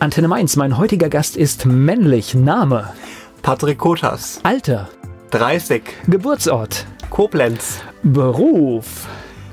[0.00, 2.32] Antenne Mainz, mein heutiger Gast ist männlich.
[2.32, 2.92] Name?
[3.42, 4.38] Patrick Kotas.
[4.44, 4.88] Alter?
[5.32, 5.82] 30.
[6.06, 6.86] Geburtsort?
[7.10, 7.80] Koblenz.
[8.04, 9.08] Beruf?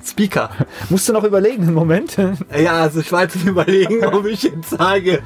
[0.05, 0.51] Speaker.
[0.89, 2.17] Musst du noch überlegen, einen Moment?
[2.55, 5.23] Ja, also ich war jetzt überlegen, ob ich jetzt sage,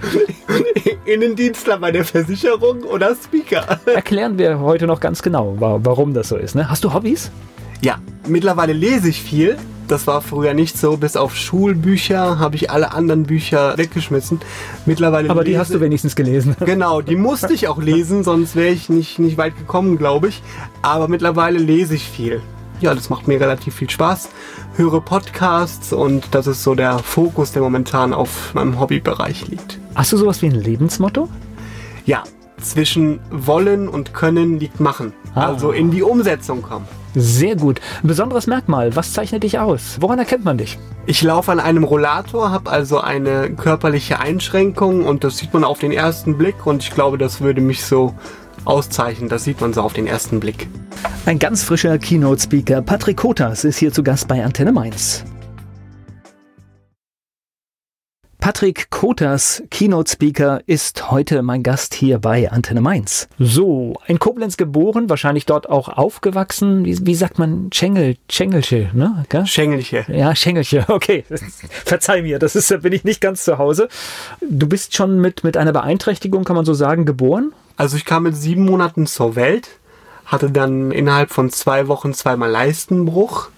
[1.03, 3.77] Innendienstler bei der Versicherung oder Speaker.
[3.87, 6.55] Erklären wir heute noch ganz genau, warum das so ist.
[6.55, 6.69] Ne?
[6.69, 7.29] Hast du Hobbys?
[7.81, 9.57] Ja, mittlerweile lese ich viel.
[9.89, 10.97] Das war früher nicht so.
[10.97, 14.39] Bis auf Schulbücher habe ich alle anderen Bücher weggeschmissen.
[14.85, 16.55] Mittlerweile Aber die lese, hast du wenigstens gelesen.
[16.65, 20.43] Genau, die musste ich auch lesen, sonst wäre ich nicht, nicht weit gekommen, glaube ich.
[20.83, 22.39] Aber mittlerweile lese ich viel.
[22.81, 24.29] Ja, das macht mir relativ viel Spaß.
[24.75, 29.79] Höre Podcasts und das ist so der Fokus, der momentan auf meinem Hobbybereich liegt.
[29.95, 31.27] Hast du sowas wie ein Lebensmotto?
[32.05, 32.23] Ja,
[32.61, 35.13] zwischen wollen und können liegt machen.
[35.33, 35.47] Ah.
[35.47, 36.85] Also in die Umsetzung kommen.
[37.15, 37.81] Sehr gut.
[38.03, 38.95] Ein besonderes Merkmal.
[38.95, 39.97] Was zeichnet dich aus?
[39.99, 40.77] Woran erkennt man dich?
[41.05, 45.79] Ich laufe an einem Rollator, habe also eine körperliche Einschränkung und das sieht man auf
[45.79, 48.13] den ersten Blick und ich glaube, das würde mich so
[48.65, 49.29] auszeichnen.
[49.29, 50.67] Das sieht man so auf den ersten Blick.
[51.25, 55.23] Ein ganz frischer Keynote-Speaker, Patrick Kotas, ist hier zu Gast bei Antenne Mainz.
[58.41, 63.27] Patrick Kotas, Keynote-Speaker, ist heute mein Gast hier bei Antenne Mainz.
[63.37, 66.85] So, in Koblenz geboren, wahrscheinlich dort auch aufgewachsen.
[66.85, 67.69] Wie, wie sagt man?
[67.73, 69.25] Schengel, Schengelche, ne?
[69.27, 69.45] Gell?
[69.45, 70.05] Schengelche.
[70.07, 71.25] Ja, Schengelche, okay.
[71.83, 73.89] Verzeih mir, das ist, da bin ich nicht ganz zu Hause.
[74.39, 77.51] Du bist schon mit, mit einer Beeinträchtigung, kann man so sagen, geboren?
[77.75, 79.67] Also ich kam mit sieben Monaten zur Welt,
[80.25, 83.49] hatte dann innerhalb von zwei Wochen zweimal Leistenbruch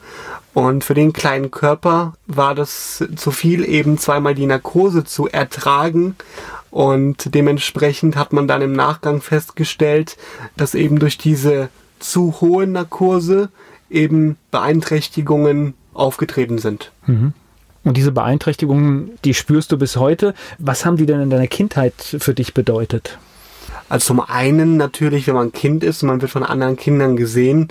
[0.54, 6.16] und für den kleinen Körper war das zu viel, eben zweimal die Narkose zu ertragen.
[6.72, 10.18] Und dementsprechend hat man dann im Nachgang festgestellt,
[10.58, 13.50] dass eben durch diese zu hohe Narkose
[13.90, 16.92] eben Beeinträchtigungen aufgetreten sind.
[17.06, 17.34] Mhm.
[17.84, 20.34] Und diese Beeinträchtigungen, die spürst du bis heute.
[20.60, 23.18] Was haben die denn in deiner Kindheit für dich bedeutet?
[23.90, 27.70] Also zum einen natürlich, wenn man Kind ist und man wird von anderen Kindern gesehen,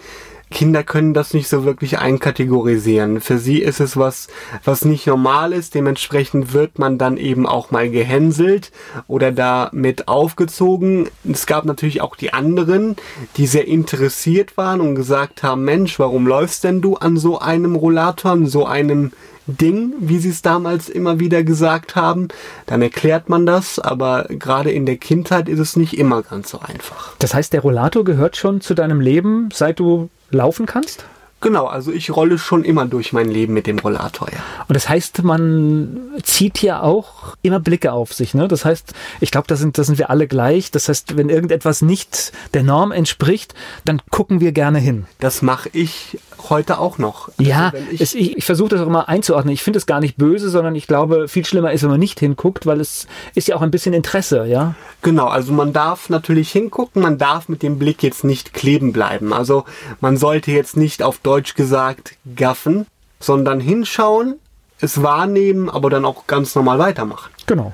[0.50, 3.20] Kinder können das nicht so wirklich einkategorisieren.
[3.20, 4.28] Für sie ist es was,
[4.64, 5.74] was nicht normal ist.
[5.74, 8.72] Dementsprechend wird man dann eben auch mal gehänselt
[9.06, 11.08] oder damit aufgezogen.
[11.30, 12.96] Es gab natürlich auch die anderen,
[13.36, 17.76] die sehr interessiert waren und gesagt haben, Mensch, warum läufst denn du an so einem
[17.76, 19.12] Rollator, an so einem
[19.46, 22.28] Ding, wie sie es damals immer wieder gesagt haben,
[22.66, 26.60] dann erklärt man das, aber gerade in der Kindheit ist es nicht immer ganz so
[26.60, 27.14] einfach.
[27.18, 31.04] Das heißt, der Rollator gehört schon zu deinem Leben, seit du laufen kannst?
[31.42, 34.40] Genau, also ich rolle schon immer durch mein Leben mit dem Rollator, ja.
[34.68, 38.46] Und das heißt, man zieht ja auch immer Blicke auf sich, ne?
[38.46, 40.70] Das heißt, ich glaube, da sind, da sind wir alle gleich.
[40.70, 43.54] Das heißt, wenn irgendetwas nicht der Norm entspricht,
[43.86, 45.06] dann gucken wir gerne hin.
[45.18, 46.18] Das mache ich
[46.48, 47.28] heute auch noch.
[47.38, 49.52] Also ja, ich, es, ich, ich versuche das auch immer einzuordnen.
[49.54, 52.20] Ich finde es gar nicht böse, sondern ich glaube, viel schlimmer ist, wenn man nicht
[52.20, 54.74] hinguckt, weil es ist ja auch ein bisschen Interesse, ja?
[55.02, 59.32] Genau, also man darf natürlich hingucken, man darf mit dem Blick jetzt nicht kleben bleiben.
[59.32, 59.64] Also
[60.00, 62.86] man sollte jetzt nicht auf Deutsch gesagt gaffen,
[63.20, 64.40] sondern hinschauen,
[64.80, 67.30] es wahrnehmen, aber dann auch ganz normal weitermachen.
[67.46, 67.72] Genau.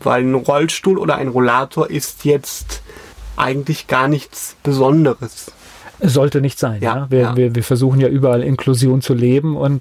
[0.00, 2.82] Weil ein Rollstuhl oder ein Rollator ist jetzt
[3.36, 5.50] eigentlich gar nichts Besonderes.
[6.02, 6.82] Sollte nicht sein.
[6.82, 7.06] Ja, ja?
[7.10, 7.36] Wir, ja.
[7.38, 9.80] Wir, wir versuchen ja überall Inklusion zu leben und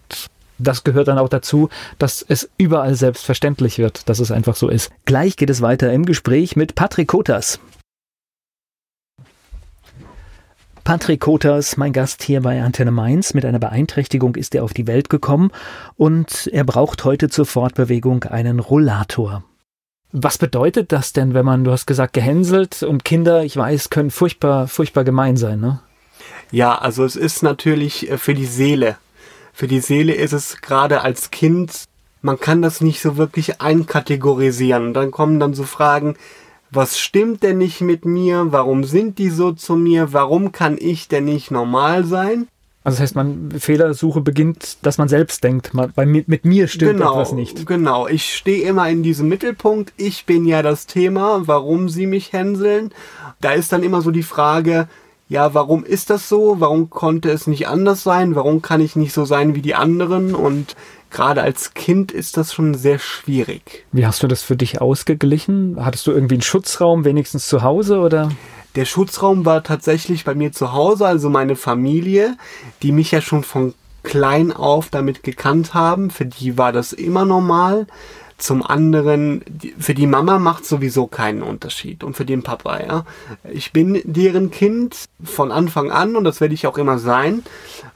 [0.57, 4.91] das gehört dann auch dazu, dass es überall selbstverständlich wird, dass es einfach so ist.
[5.03, 7.59] Gleich geht es weiter im Gespräch mit Patrick Kotas.
[10.89, 13.35] Patrick Kotas, mein Gast hier bei Antenne Mainz.
[13.35, 15.51] Mit einer Beeinträchtigung ist er auf die Welt gekommen
[15.97, 19.43] und er braucht heute zur Fortbewegung einen Rollator.
[20.11, 24.09] Was bedeutet das denn, wenn man, du hast gesagt, gehänselt und Kinder, ich weiß, können
[24.09, 25.79] furchtbar, furchtbar gemein sein, ne?
[26.49, 28.97] Ja, also es ist natürlich äh, für die Seele.
[29.53, 31.83] Für die Seele ist es gerade als Kind,
[32.23, 34.95] man kann das nicht so wirklich einkategorisieren.
[34.95, 36.15] Dann kommen dann so Fragen,
[36.71, 38.47] was stimmt denn nicht mit mir?
[38.49, 40.13] Warum sind die so zu mir?
[40.13, 42.47] Warum kann ich denn nicht normal sein?
[42.83, 47.13] Also das heißt, man Fehlersuche beginnt, dass man selbst denkt, bei, mit mir stimmt genau,
[47.13, 47.65] etwas nicht.
[47.65, 49.93] Genau, ich stehe immer in diesem Mittelpunkt.
[49.97, 52.91] Ich bin ja das Thema, warum sie mich hänseln.
[53.41, 54.87] Da ist dann immer so die Frage,
[55.27, 56.55] ja, warum ist das so?
[56.59, 58.33] Warum konnte es nicht anders sein?
[58.33, 60.33] Warum kann ich nicht so sein wie die anderen?
[60.33, 60.75] Und
[61.09, 63.85] gerade als Kind ist das schon sehr schwierig.
[63.91, 65.77] Wie hast du das für dich ausgeglichen?
[65.83, 68.31] Hattest du irgendwie einen Schutzraum wenigstens zu Hause oder?
[68.75, 72.37] Der Schutzraum war tatsächlich bei mir zu Hause, also meine Familie,
[72.83, 73.73] die mich ja schon von
[74.03, 76.11] klein auf damit gekannt haben.
[76.11, 77.87] Für die war das immer normal.
[78.39, 79.43] Zum anderen,
[79.77, 83.05] für die Mama macht sowieso keinen Unterschied und für den Papa, ja.
[83.51, 87.43] Ich bin deren Kind von Anfang an und das werde ich auch immer sein.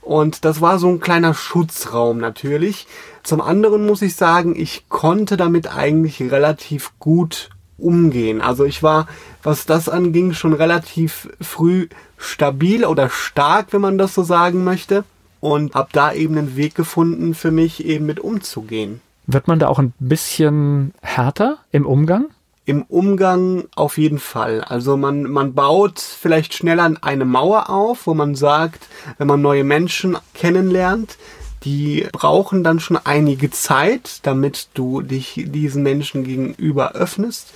[0.01, 2.87] Und das war so ein kleiner Schutzraum natürlich.
[3.23, 8.41] Zum anderen muss ich sagen, ich konnte damit eigentlich relativ gut umgehen.
[8.41, 9.07] Also ich war,
[9.43, 11.87] was das anging, schon relativ früh
[12.17, 15.05] stabil oder stark, wenn man das so sagen möchte.
[15.39, 19.01] Und habe da eben einen Weg gefunden, für mich eben mit umzugehen.
[19.25, 22.27] Wird man da auch ein bisschen härter im Umgang?
[22.65, 24.61] Im Umgang auf jeden Fall.
[24.61, 28.87] Also man, man baut vielleicht schneller eine Mauer auf, wo man sagt,
[29.17, 31.17] wenn man neue Menschen kennenlernt,
[31.63, 37.53] die brauchen dann schon einige Zeit, damit du dich diesen Menschen gegenüber öffnest.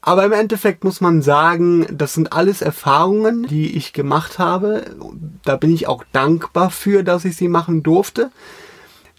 [0.00, 4.84] Aber im Endeffekt muss man sagen, das sind alles Erfahrungen, die ich gemacht habe.
[5.44, 8.30] Da bin ich auch dankbar für, dass ich sie machen durfte,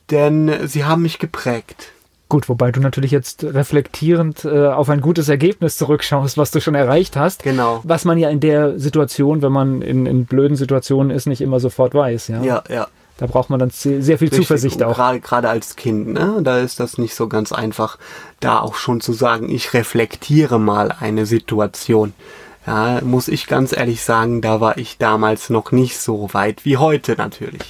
[0.09, 1.91] denn sie haben mich geprägt.
[2.29, 6.75] Gut, wobei du natürlich jetzt reflektierend äh, auf ein gutes Ergebnis zurückschaust, was du schon
[6.75, 7.43] erreicht hast.
[7.43, 7.79] Genau.
[7.83, 11.61] Was man ja in der Situation, wenn man in, in blöden Situationen ist, nicht immer
[11.61, 12.27] sofort weiß.
[12.27, 12.63] Ja, ja.
[12.69, 12.87] ja.
[13.17, 14.41] Da braucht man dann sehr viel Richtig.
[14.41, 14.95] Zuversicht auch.
[14.95, 16.39] Gerade, gerade als Kind, ne?
[16.43, 17.97] da ist das nicht so ganz einfach,
[18.39, 22.13] da auch schon zu sagen, ich reflektiere mal eine Situation.
[22.67, 26.77] Ja, muss ich ganz ehrlich sagen, da war ich damals noch nicht so weit wie
[26.77, 27.63] heute natürlich.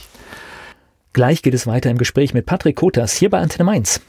[1.17, 4.01] Gleich geht es weiter im Gespräch mit Patrick Kotas hier bei Antenne Mainz.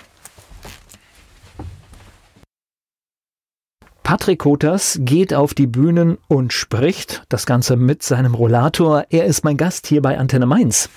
[4.02, 9.06] Patrick Kotas geht auf die Bühnen und spricht, das Ganze mit seinem Rollator.
[9.08, 10.90] Er ist mein Gast hier bei Antenne Mainz.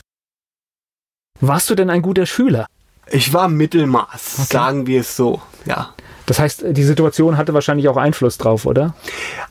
[1.39, 2.65] Warst du denn ein guter Schüler?
[3.07, 4.47] Ich war Mittelmaß, okay.
[4.51, 5.93] sagen wir es so, ja.
[6.25, 8.93] Das heißt, die Situation hatte wahrscheinlich auch Einfluss drauf, oder?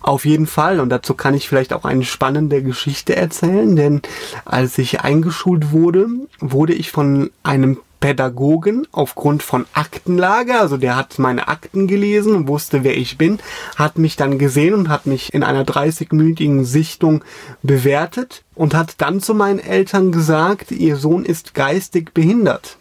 [0.00, 0.80] Auf jeden Fall.
[0.80, 4.02] Und dazu kann ich vielleicht auch eine spannende Geschichte erzählen, denn
[4.44, 6.06] als ich eingeschult wurde,
[6.40, 12.82] wurde ich von einem Pädagogen aufgrund von Aktenlage, also der hat meine Akten gelesen wusste,
[12.82, 13.38] wer ich bin,
[13.76, 17.22] hat mich dann gesehen und hat mich in einer 30-minütigen Sichtung
[17.62, 22.78] bewertet und hat dann zu meinen Eltern gesagt, ihr Sohn ist geistig behindert.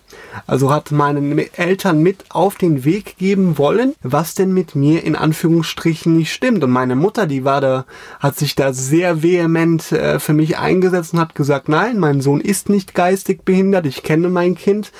[0.47, 5.15] Also hat meinen Eltern mit auf den Weg geben wollen, was denn mit mir in
[5.15, 6.63] Anführungsstrichen nicht stimmt.
[6.63, 7.85] Und meine Mutter, die war da,
[8.19, 12.41] hat sich da sehr vehement äh, für mich eingesetzt und hat gesagt, nein, mein Sohn
[12.41, 14.91] ist nicht geistig behindert, ich kenne mein Kind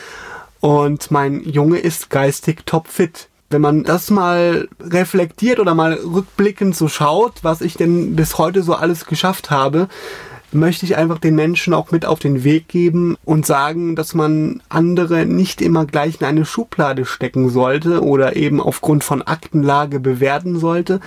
[0.60, 6.88] und mein Junge ist geistig topfit wenn man das mal reflektiert oder mal rückblickend so
[6.88, 9.88] schaut, was ich denn bis heute so alles geschafft habe,
[10.52, 14.62] möchte ich einfach den Menschen auch mit auf den Weg geben und sagen, dass man
[14.70, 20.60] andere nicht immer gleich in eine Schublade stecken sollte oder eben aufgrund von Aktenlage bewerten
[20.60, 21.00] sollte,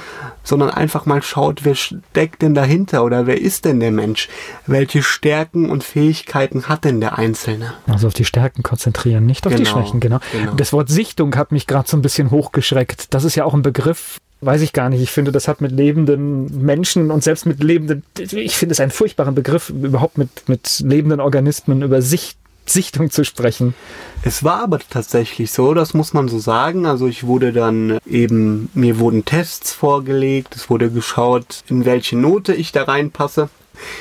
[0.42, 4.28] sondern einfach mal schaut, wer steckt denn dahinter oder wer ist denn der Mensch?
[4.66, 7.74] Welche Stärken und Fähigkeiten hat denn der Einzelne?
[7.86, 10.20] Also auf die Stärken konzentrieren, nicht auf genau, die Schwächen, genau.
[10.32, 10.54] genau.
[10.54, 13.14] Das Wort Sichtung hat mich gerade so ein bisschen hochgeschreckt.
[13.14, 15.00] Das ist ja auch ein Begriff, weiß ich gar nicht.
[15.00, 18.90] Ich finde, das hat mit lebenden Menschen und selbst mit lebenden, ich finde es einen
[18.90, 22.36] furchtbaren Begriff, überhaupt mit, mit lebenden Organismen über Sicht,
[22.66, 23.74] Sichtung zu sprechen.
[24.22, 26.86] Es war aber tatsächlich so, das muss man so sagen.
[26.86, 32.54] Also ich wurde dann eben, mir wurden Tests vorgelegt, es wurde geschaut, in welche Note
[32.54, 33.48] ich da reinpasse.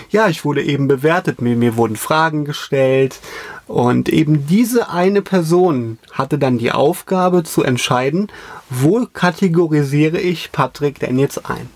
[0.10, 3.20] Ja, ich wurde eben bewertet, mir, mir wurden Fragen gestellt
[3.68, 8.28] und eben diese eine Person hatte dann die Aufgabe zu entscheiden,
[8.70, 11.70] wo kategorisiere ich Patrick denn jetzt ein?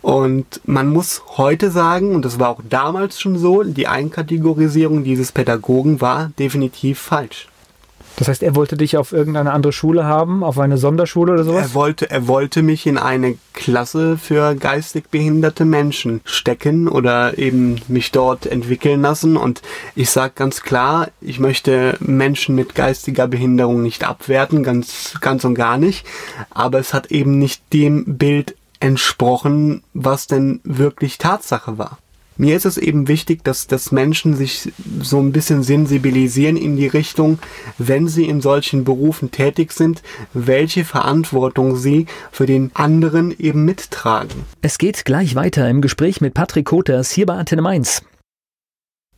[0.00, 5.32] Und man muss heute sagen, und das war auch damals schon so, die Einkategorisierung dieses
[5.32, 7.47] Pädagogen war definitiv falsch.
[8.18, 11.68] Das heißt, er wollte dich auf irgendeine andere Schule haben, auf eine Sonderschule oder sowas?
[11.68, 17.80] Er wollte, er wollte mich in eine Klasse für geistig behinderte Menschen stecken oder eben
[17.86, 19.36] mich dort entwickeln lassen.
[19.36, 19.62] Und
[19.94, 25.54] ich sage ganz klar, ich möchte Menschen mit geistiger Behinderung nicht abwerten, ganz, ganz und
[25.54, 26.04] gar nicht.
[26.50, 31.98] Aber es hat eben nicht dem Bild entsprochen, was denn wirklich Tatsache war.
[32.40, 36.86] Mir ist es eben wichtig, dass, dass Menschen sich so ein bisschen sensibilisieren in die
[36.86, 37.40] Richtung,
[37.78, 40.04] wenn sie in solchen Berufen tätig sind,
[40.34, 44.44] welche Verantwortung sie für den anderen eben mittragen.
[44.62, 48.02] Es geht gleich weiter im Gespräch mit Patrick Koters hier bei Antenne Mainz.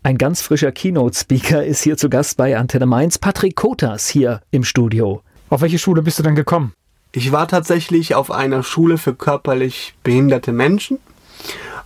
[0.02, 4.64] Ein ganz frischer Keynote-Speaker ist hier zu Gast bei Antenne Mainz, Patrick Kotas hier im
[4.64, 5.22] Studio.
[5.50, 6.72] Auf welche Schule bist du denn gekommen?
[7.12, 11.00] Ich war tatsächlich auf einer Schule für körperlich behinderte Menschen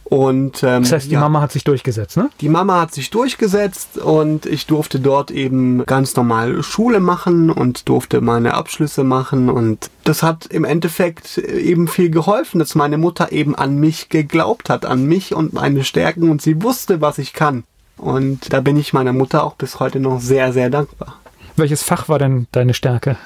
[0.04, 2.28] und, ähm, das heißt, die ja, Mama hat sich durchgesetzt, ne?
[2.40, 7.88] Die Mama hat sich durchgesetzt und ich durfte dort eben ganz normal Schule machen und
[7.88, 13.32] durfte meine Abschlüsse machen und das hat im Endeffekt eben viel geholfen, dass meine Mutter
[13.32, 17.32] eben an mich geglaubt hat, an mich und meine Stärken und sie wusste, was ich
[17.32, 17.64] kann.
[17.96, 21.16] Und da bin ich meiner Mutter auch bis heute noch sehr, sehr dankbar.
[21.56, 23.16] Welches Fach war denn deine Stärke?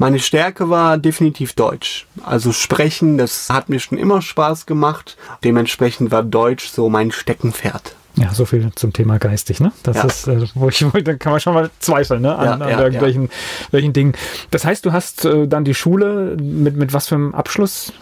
[0.00, 2.06] Meine Stärke war definitiv Deutsch.
[2.24, 5.18] Also sprechen, das hat mir schon immer Spaß gemacht.
[5.44, 7.94] Dementsprechend war Deutsch so mein Steckenpferd.
[8.16, 9.72] Ja, so viel zum Thema geistig, ne?
[9.82, 10.04] Das ja.
[10.04, 12.34] ist, äh, wo ich, dann kann man schon mal zweifeln, ne?
[12.34, 13.28] An, ja, an ja, irgendwelchen
[13.72, 14.14] welchen Dingen.
[14.50, 17.92] Das heißt, du hast äh, dann die Schule mit, mit was für einem Abschluss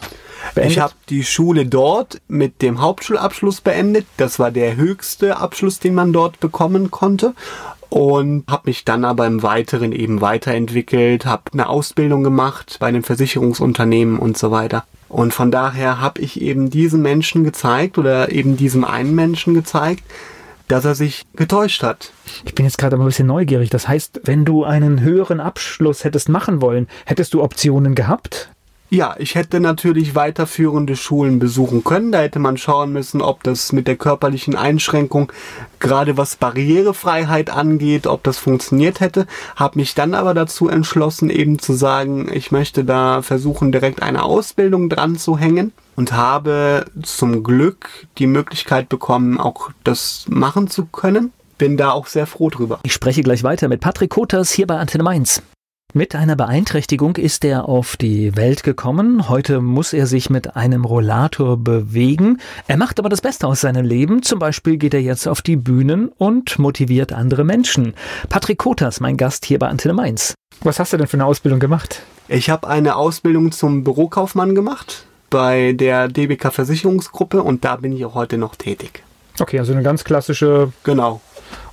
[0.54, 0.72] Beendet?
[0.72, 4.06] Ich habe die Schule dort mit dem Hauptschulabschluss beendet.
[4.16, 7.34] Das war der höchste Abschluss, den man dort bekommen konnte.
[7.90, 13.02] Und habe mich dann aber im Weiteren eben weiterentwickelt, habe eine Ausbildung gemacht bei einem
[13.02, 14.84] Versicherungsunternehmen und so weiter.
[15.08, 20.04] Und von daher habe ich eben diesen Menschen gezeigt oder eben diesem einen Menschen gezeigt,
[20.68, 22.12] dass er sich getäuscht hat.
[22.44, 23.70] Ich bin jetzt gerade ein bisschen neugierig.
[23.70, 28.50] Das heißt, wenn du einen höheren Abschluss hättest machen wollen, hättest du Optionen gehabt?
[28.90, 32.10] Ja, ich hätte natürlich weiterführende Schulen besuchen können.
[32.10, 35.30] Da hätte man schauen müssen, ob das mit der körperlichen Einschränkung,
[35.78, 39.26] gerade was Barrierefreiheit angeht, ob das funktioniert hätte.
[39.56, 44.22] Habe mich dann aber dazu entschlossen, eben zu sagen, ich möchte da versuchen, direkt eine
[44.22, 50.86] Ausbildung dran zu hängen und habe zum Glück die Möglichkeit bekommen, auch das machen zu
[50.86, 51.32] können.
[51.58, 52.78] Bin da auch sehr froh drüber.
[52.84, 55.42] Ich spreche gleich weiter mit Patrick Kotas hier bei Antenne Mainz.
[55.94, 59.30] Mit einer Beeinträchtigung ist er auf die Welt gekommen.
[59.30, 62.42] Heute muss er sich mit einem Rollator bewegen.
[62.66, 64.22] Er macht aber das Beste aus seinem Leben.
[64.22, 67.94] Zum Beispiel geht er jetzt auf die Bühnen und motiviert andere Menschen.
[68.28, 70.34] Patrick Kotas, mein Gast hier bei Antenne Mainz.
[70.60, 72.02] Was hast du denn für eine Ausbildung gemacht?
[72.28, 78.04] Ich habe eine Ausbildung zum Bürokaufmann gemacht bei der DBK Versicherungsgruppe und da bin ich
[78.04, 79.02] auch heute noch tätig.
[79.40, 81.22] Okay, also eine ganz klassische genau.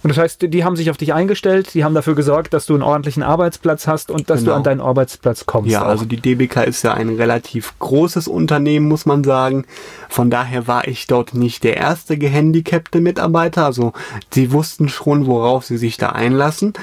[0.03, 2.74] Und das heißt, die haben sich auf dich eingestellt, die haben dafür gesorgt, dass du
[2.75, 4.51] einen ordentlichen Arbeitsplatz hast und dass genau.
[4.51, 5.72] du an deinen Arbeitsplatz kommst.
[5.72, 5.88] Ja, auch.
[5.88, 9.65] also die DBK ist ja ein relativ großes Unternehmen, muss man sagen.
[10.10, 13.65] Von daher war ich dort nicht der erste gehandicapte Mitarbeiter.
[13.65, 13.94] Also
[14.32, 16.74] sie wussten schon, worauf sie sich da einlassen.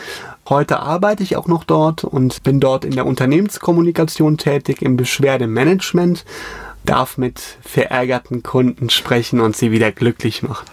[0.48, 6.24] Heute arbeite ich auch noch dort und bin dort in der Unternehmenskommunikation tätig, im Beschwerdemanagement
[6.84, 10.66] darf mit verärgerten Kunden sprechen und sie wieder glücklich machen.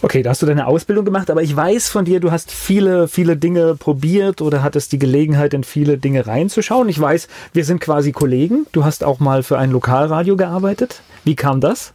[0.00, 3.08] Okay, da hast du deine Ausbildung gemacht, aber ich weiß von dir, du hast viele,
[3.08, 6.88] viele Dinge probiert oder hattest die Gelegenheit, in viele Dinge reinzuschauen.
[6.88, 8.66] Ich weiß, wir sind quasi Kollegen.
[8.72, 11.02] Du hast auch mal für ein Lokalradio gearbeitet.
[11.24, 11.92] Wie kam das?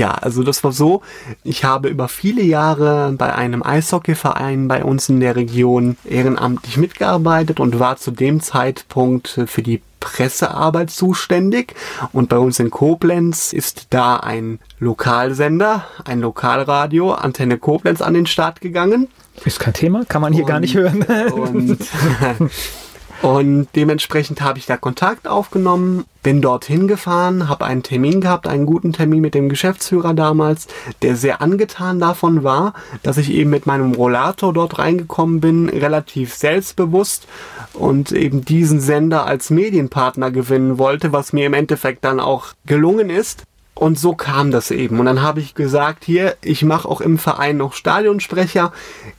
[0.00, 1.02] Ja, also das war so,
[1.44, 7.60] ich habe über viele Jahre bei einem Eishockeyverein bei uns in der Region ehrenamtlich mitgearbeitet
[7.60, 11.74] und war zu dem Zeitpunkt für die Pressearbeit zuständig
[12.14, 18.24] und bei uns in Koblenz ist da ein Lokalsender, ein Lokalradio, Antenne Koblenz an den
[18.24, 19.06] Start gegangen.
[19.44, 21.02] Ist kein Thema, kann man hier und, gar nicht hören.
[21.32, 21.78] und
[23.22, 28.64] Und dementsprechend habe ich da Kontakt aufgenommen, bin dorthin gefahren, habe einen Termin gehabt, einen
[28.64, 30.68] guten Termin mit dem Geschäftsführer damals,
[31.02, 32.72] der sehr angetan davon war,
[33.02, 37.26] dass ich eben mit meinem Rollator dort reingekommen bin, relativ selbstbewusst
[37.74, 43.10] und eben diesen Sender als Medienpartner gewinnen wollte, was mir im Endeffekt dann auch gelungen
[43.10, 43.44] ist.
[43.74, 44.98] Und so kam das eben.
[44.98, 48.72] Und dann habe ich gesagt, hier, ich mache auch im Verein noch Stadionsprecher.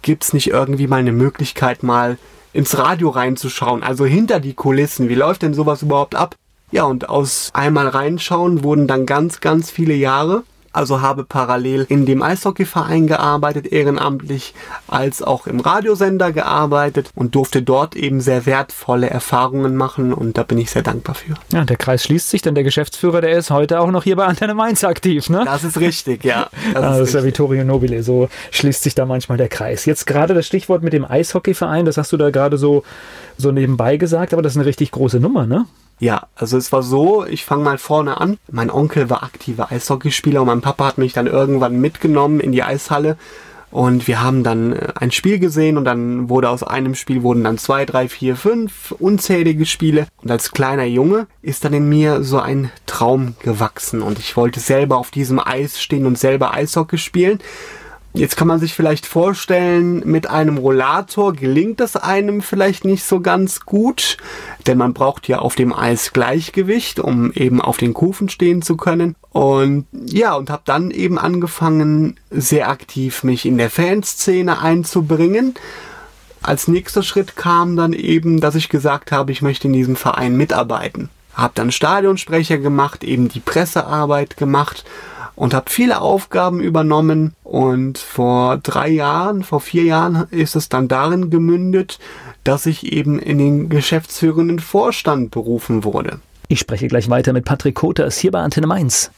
[0.03, 2.17] Gibt es nicht irgendwie mal eine Möglichkeit, mal
[2.53, 5.09] ins Radio reinzuschauen, also hinter die Kulissen.
[5.09, 6.35] Wie läuft denn sowas überhaupt ab?
[6.71, 12.05] Ja, und aus einmal reinschauen wurden dann ganz, ganz viele Jahre also habe parallel in
[12.05, 14.53] dem Eishockeyverein gearbeitet, ehrenamtlich,
[14.87, 20.43] als auch im Radiosender gearbeitet und durfte dort eben sehr wertvolle Erfahrungen machen und da
[20.43, 21.35] bin ich sehr dankbar für.
[21.51, 24.25] Ja, der Kreis schließt sich, denn der Geschäftsführer, der ist heute auch noch hier bei
[24.25, 25.43] Antenne Mainz aktiv, ne?
[25.45, 26.49] Das ist richtig, ja.
[26.73, 29.85] Das, ah, ist, das ist ja Vittorio Nobile, so schließt sich da manchmal der Kreis.
[29.85, 32.83] Jetzt gerade das Stichwort mit dem Eishockeyverein, das hast du da gerade so,
[33.37, 35.65] so nebenbei gesagt, aber das ist eine richtig große Nummer, ne?
[36.01, 38.39] Ja, also es war so, ich fange mal vorne an.
[38.51, 42.63] Mein Onkel war aktiver Eishockeyspieler und mein Papa hat mich dann irgendwann mitgenommen in die
[42.63, 43.17] Eishalle
[43.71, 47.43] und wir haben dann äh, ein Spiel gesehen und dann wurde aus einem Spiel wurden
[47.43, 50.07] dann zwei, drei, vier, fünf unzählige Spiele.
[50.21, 54.59] Und als kleiner Junge ist dann in mir so ein Traum gewachsen und ich wollte
[54.59, 57.39] selber auf diesem Eis stehen und selber Eishockey spielen.
[58.13, 63.21] Jetzt kann man sich vielleicht vorstellen, mit einem Rollator gelingt das einem vielleicht nicht so
[63.21, 64.17] ganz gut,
[64.67, 68.75] denn man braucht ja auf dem Eis Gleichgewicht, um eben auf den Kufen stehen zu
[68.75, 69.15] können.
[69.29, 75.53] Und ja, und habe dann eben angefangen, sehr aktiv mich in der Fanszene einzubringen.
[76.43, 80.35] Als nächster Schritt kam dann eben, dass ich gesagt habe, ich möchte in diesem Verein
[80.35, 81.09] mitarbeiten.
[81.33, 84.83] Hab dann Stadionsprecher gemacht, eben die Pressearbeit gemacht
[85.35, 90.87] und habe viele Aufgaben übernommen und vor drei Jahren, vor vier Jahren ist es dann
[90.87, 91.99] darin gemündet,
[92.43, 96.19] dass ich eben in den geschäftsführenden Vorstand berufen wurde.
[96.47, 99.11] Ich spreche gleich weiter mit Patrick Koters hier bei Antenne Mainz.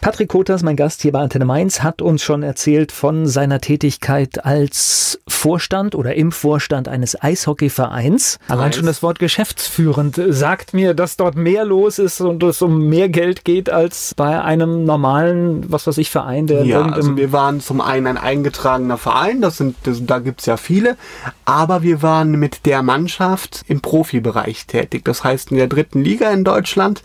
[0.00, 4.44] Patrick Kotas, mein Gast hier bei Antenne Mainz, hat uns schon erzählt von seiner Tätigkeit
[4.44, 8.38] als Vorstand oder im Vorstand eines Eishockeyvereins.
[8.48, 12.88] Allein schon das Wort geschäftsführend sagt mir, dass dort mehr los ist und es um
[12.88, 17.32] mehr Geld geht als bei einem normalen, was weiß ich, Verein, der ja, also wir
[17.32, 20.96] waren zum einen ein eingetragener Verein, das sind, das, da gibt's ja viele,
[21.44, 25.04] aber wir waren mit der Mannschaft im Profibereich tätig.
[25.04, 27.02] Das heißt in der dritten Liga in Deutschland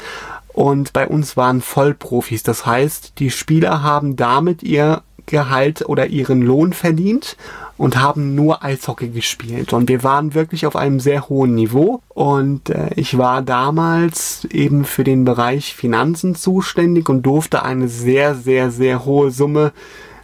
[0.53, 2.43] und bei uns waren Vollprofis.
[2.43, 7.37] Das heißt, die Spieler haben damit ihr Gehalt oder ihren Lohn verdient
[7.77, 9.73] und haben nur Eishockey gespielt.
[9.73, 12.01] Und wir waren wirklich auf einem sehr hohen Niveau.
[12.09, 18.35] Und äh, ich war damals eben für den Bereich Finanzen zuständig und durfte eine sehr,
[18.35, 19.71] sehr, sehr hohe Summe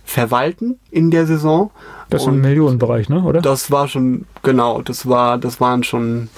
[0.03, 1.71] verwalten in der Saison.
[2.09, 3.23] Das ist ein Millionenbereich, ne?
[3.23, 3.41] Oder?
[3.41, 6.29] Das war schon, genau, das war, das waren schon,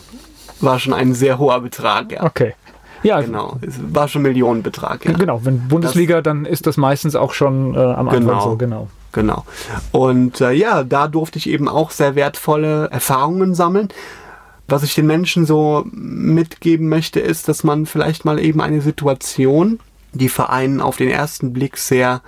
[0.61, 2.23] war schon ein sehr hoher Betrag, ja.
[2.23, 2.53] Okay.
[3.03, 3.57] Ja, genau.
[3.61, 5.05] Es war schon Millionenbetrag.
[5.05, 5.13] Ja.
[5.13, 8.55] Genau, wenn Bundesliga, das, dann ist das meistens auch schon äh, am Anfang genau, so,
[8.57, 8.87] genau.
[9.11, 9.45] Genau.
[9.91, 13.89] Und äh, ja, da durfte ich eben auch sehr wertvolle Erfahrungen sammeln.
[14.67, 19.79] Was ich den Menschen so mitgeben möchte, ist, dass man vielleicht mal eben eine Situation,
[20.13, 22.21] die für einen auf den ersten Blick sehr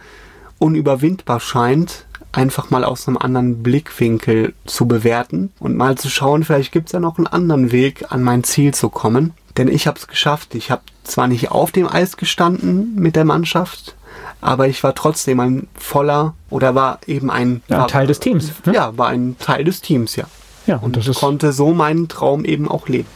[0.58, 6.72] unüberwindbar scheint, einfach mal aus einem anderen Blickwinkel zu bewerten und mal zu schauen, vielleicht
[6.72, 9.34] gibt es ja noch einen anderen Weg, an mein Ziel zu kommen.
[9.58, 10.56] Denn ich habe es geschafft.
[10.56, 13.96] Ich habe zwar nicht auf dem Eis gestanden mit der Mannschaft,
[14.40, 18.52] aber ich war trotzdem ein voller oder war eben ein, ja, war, Teil des Teams.
[18.66, 18.74] Ne?
[18.74, 20.26] Ja, war ein Teil des Teams, ja.
[20.68, 23.08] Ja, und, und das ist konnte so meinen Traum eben auch leben.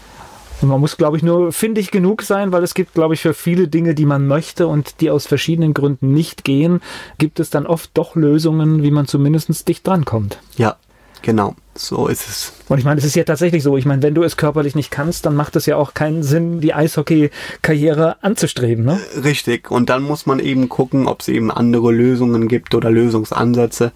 [0.62, 3.34] Und man muss, glaube ich, nur findig genug sein, weil es gibt, glaube ich, für
[3.34, 6.82] viele Dinge, die man möchte und die aus verschiedenen Gründen nicht gehen,
[7.18, 10.40] gibt es dann oft doch Lösungen, wie man zumindest dicht drankommt.
[10.58, 10.78] Ja,
[11.22, 11.56] genau.
[11.78, 12.54] So ist es.
[12.70, 13.76] Und ich meine, es ist ja tatsächlich so.
[13.76, 16.62] Ich meine, wenn du es körperlich nicht kannst, dann macht es ja auch keinen Sinn,
[16.62, 18.98] die Eishockey-Karriere anzustreben, ne?
[19.24, 19.70] Richtig.
[19.70, 23.92] Und dann muss man eben gucken, ob es eben andere Lösungen gibt oder Lösungsansätze,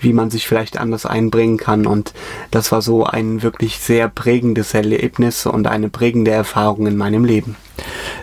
[0.00, 1.86] wie man sich vielleicht anders einbringen kann.
[1.86, 2.14] Und
[2.50, 7.54] das war so ein wirklich sehr prägendes Erlebnis und eine prägende Erfahrung in meinem Leben.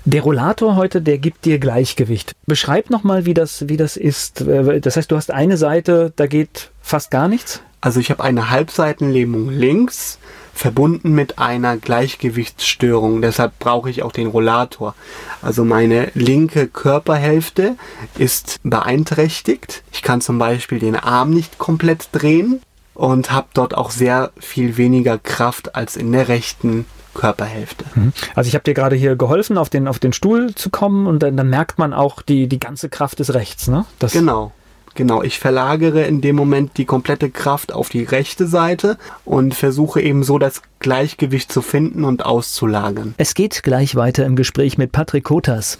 [0.03, 2.33] Der Rollator heute, der gibt dir Gleichgewicht.
[2.45, 4.43] Beschreib nochmal, wie das, wie das ist.
[4.45, 7.61] Das heißt, du hast eine Seite, da geht fast gar nichts?
[7.87, 10.19] Also ich habe eine Halbseitenlähmung links
[10.53, 13.21] verbunden mit einer Gleichgewichtsstörung.
[13.21, 14.93] Deshalb brauche ich auch den Rollator.
[15.41, 17.77] Also meine linke Körperhälfte
[18.17, 19.83] ist beeinträchtigt.
[19.93, 22.61] Ich kann zum Beispiel den Arm nicht komplett drehen
[22.93, 27.85] und habe dort auch sehr viel weniger Kraft als in der rechten Körperhälfte.
[27.95, 28.11] Mhm.
[28.35, 31.23] Also ich habe dir gerade hier geholfen, auf den, auf den Stuhl zu kommen und
[31.23, 33.85] dann, dann merkt man auch die, die ganze Kraft des Rechts, ne?
[33.99, 34.51] Das genau.
[34.97, 40.01] Genau, ich verlagere in dem Moment die komplette Kraft auf die rechte Seite und versuche
[40.01, 43.13] eben so das Gleichgewicht zu finden und auszulagern.
[43.17, 45.77] Es geht gleich weiter im Gespräch mit Patrick Kotas.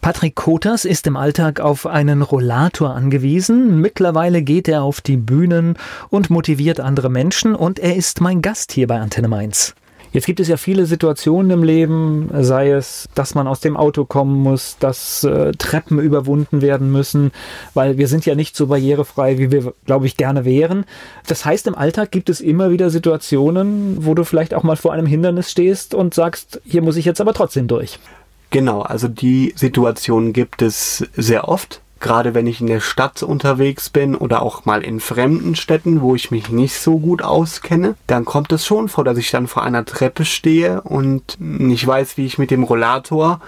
[0.00, 3.80] Patrick Kotas ist im Alltag auf einen Rollator angewiesen.
[3.80, 5.78] Mittlerweile geht er auf die Bühnen
[6.10, 9.76] und motiviert andere Menschen und er ist mein Gast hier bei Antenne Mainz.
[10.14, 14.04] Jetzt gibt es ja viele Situationen im Leben, sei es, dass man aus dem Auto
[14.04, 17.32] kommen muss, dass äh, Treppen überwunden werden müssen,
[17.74, 20.84] weil wir sind ja nicht so barrierefrei, wie wir, glaube ich, gerne wären.
[21.26, 24.92] Das heißt, im Alltag gibt es immer wieder Situationen, wo du vielleicht auch mal vor
[24.92, 27.98] einem Hindernis stehst und sagst, hier muss ich jetzt aber trotzdem durch.
[28.50, 33.88] Genau, also die Situation gibt es sehr oft gerade wenn ich in der Stadt unterwegs
[33.88, 38.26] bin oder auch mal in fremden Städten, wo ich mich nicht so gut auskenne, dann
[38.26, 42.26] kommt es schon vor, dass ich dann vor einer Treppe stehe und nicht weiß, wie
[42.26, 43.40] ich mit dem Rollator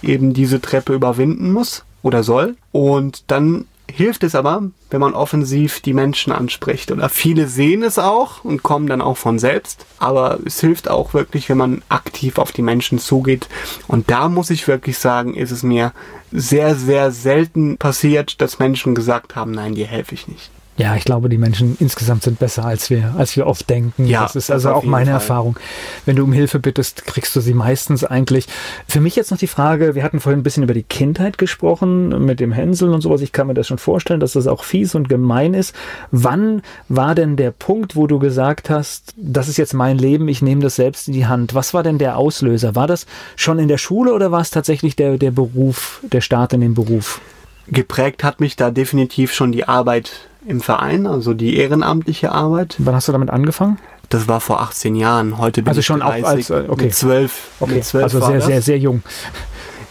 [0.00, 2.56] eben diese Treppe überwinden muss oder soll.
[2.70, 6.90] Und dann hilft es aber, wenn man offensiv die Menschen anspricht.
[6.90, 9.86] Oder viele sehen es auch und kommen dann auch von selbst.
[9.98, 13.48] Aber es hilft auch wirklich, wenn man aktiv auf die Menschen zugeht.
[13.86, 15.92] Und da muss ich wirklich sagen, ist es mir
[16.32, 20.50] sehr, sehr selten passiert, dass Menschen gesagt haben, nein, dir helfe ich nicht.
[20.76, 24.06] Ja, ich glaube, die Menschen insgesamt sind besser, als wir, als wir oft denken.
[24.06, 25.14] Ja, das ist also auch meine Fall.
[25.14, 25.56] Erfahrung.
[26.04, 28.46] Wenn du um Hilfe bittest, kriegst du sie meistens eigentlich.
[28.88, 32.24] Für mich jetzt noch die Frage, wir hatten vorhin ein bisschen über die Kindheit gesprochen,
[32.24, 33.20] mit dem Hänsel und sowas.
[33.20, 35.76] Ich kann mir das schon vorstellen, dass das auch fies und gemein ist.
[36.10, 40.42] Wann war denn der Punkt, wo du gesagt hast, das ist jetzt mein Leben, ich
[40.42, 41.54] nehme das selbst in die Hand?
[41.54, 42.74] Was war denn der Auslöser?
[42.74, 43.06] War das
[43.36, 46.74] schon in der Schule oder war es tatsächlich der, der Beruf, der Start in den
[46.74, 47.20] Beruf?
[47.68, 52.76] Geprägt hat mich da definitiv schon die Arbeit im Verein, also die ehrenamtliche Arbeit.
[52.78, 53.78] Wann hast du damit angefangen?
[54.10, 55.38] Das war vor 18 Jahren.
[55.38, 56.84] Heute bin also ich schon 30, auch als, äh, okay.
[56.84, 57.48] mit 12.
[57.60, 57.74] Okay.
[57.74, 59.02] Mit 12 also sehr, sehr, sehr jung.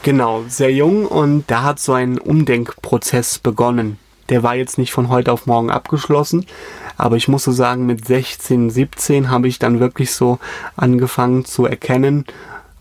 [0.03, 3.97] Genau, sehr jung und da hat so ein Umdenkprozess begonnen.
[4.29, 6.45] Der war jetzt nicht von heute auf morgen abgeschlossen,
[6.97, 10.39] aber ich muss so sagen, mit 16, 17 habe ich dann wirklich so
[10.75, 12.25] angefangen zu erkennen,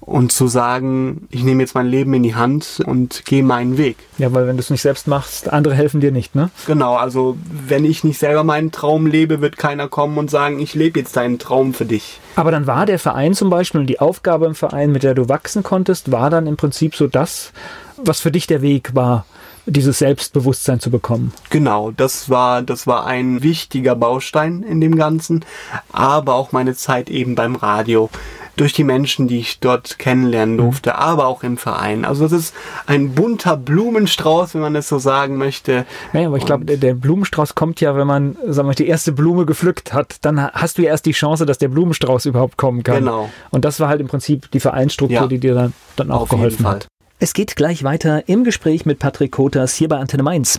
[0.05, 3.97] und zu sagen, ich nehme jetzt mein Leben in die Hand und gehe meinen Weg.
[4.19, 6.51] Ja, weil wenn du es nicht selbst machst, andere helfen dir nicht, ne?
[6.67, 7.37] Genau, also
[7.69, 11.17] wenn ich nicht selber meinen Traum lebe, wird keiner kommen und sagen, ich lebe jetzt
[11.17, 12.19] deinen Traum für dich.
[12.35, 15.29] Aber dann war der Verein zum Beispiel und die Aufgabe im Verein, mit der du
[15.29, 17.53] wachsen konntest, war dann im Prinzip so das,
[17.97, 19.25] was für dich der Weg war,
[19.67, 21.33] dieses Selbstbewusstsein zu bekommen.
[21.51, 25.45] Genau, das war, das war ein wichtiger Baustein in dem Ganzen,
[25.93, 28.11] aber auch meine Zeit eben beim Radio
[28.57, 30.61] durch die Menschen, die ich dort kennenlernen mhm.
[30.61, 30.97] durfte, mhm.
[30.97, 32.05] aber auch im Verein.
[32.05, 32.55] Also das ist
[32.87, 35.87] ein bunter Blumenstrauß, wenn man es so sagen möchte.
[36.13, 39.13] Naja, aber ich glaube, der, der, Blumenstrauß kommt ja, wenn man, sagen wir, die erste
[39.13, 42.83] Blume gepflückt hat, dann hast du ja erst die Chance, dass der Blumenstrauß überhaupt kommen
[42.83, 42.99] kann.
[42.99, 43.31] Genau.
[43.51, 45.27] Und das war halt im Prinzip die Vereinsstruktur, ja.
[45.27, 46.89] die dir dann, dann auch geholfen hat.
[47.23, 50.59] Es geht gleich weiter im Gespräch mit Patrick Kotas hier bei Antenne Mainz.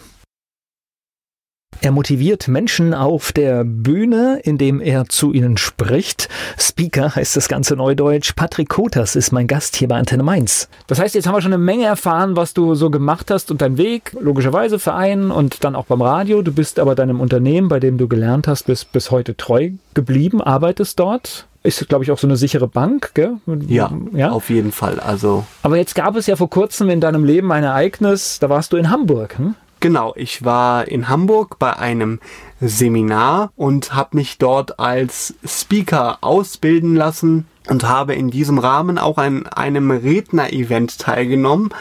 [1.82, 6.30] Er motiviert Menschen auf der Bühne, indem er zu ihnen spricht.
[6.58, 8.34] Speaker heißt das ganze Neudeutsch.
[8.38, 10.69] Patrick Kotas ist mein Gast hier bei Antenne Mainz.
[10.88, 13.62] Das heißt, jetzt haben wir schon eine Menge erfahren, was du so gemacht hast und
[13.62, 16.43] dein Weg, logischerweise Verein und dann auch beim Radio.
[16.43, 20.41] Du bist aber deinem Unternehmen, bei dem du gelernt hast, bis, bis heute treu geblieben,
[20.41, 23.38] arbeitest dort ist, glaube ich, auch so eine sichere Bank, gell?
[23.67, 24.99] Ja, ja, auf jeden Fall.
[24.99, 25.45] Also.
[25.62, 28.78] Aber jetzt gab es ja vor kurzem in deinem Leben ein Ereignis, da warst du
[28.78, 29.38] in Hamburg.
[29.38, 29.56] Hm?
[29.80, 32.19] Genau, ich war in Hamburg bei einem
[32.62, 39.17] Seminar und habe mich dort als Speaker ausbilden lassen und habe in diesem Rahmen auch
[39.17, 41.73] an einem Redner-Event teilgenommen,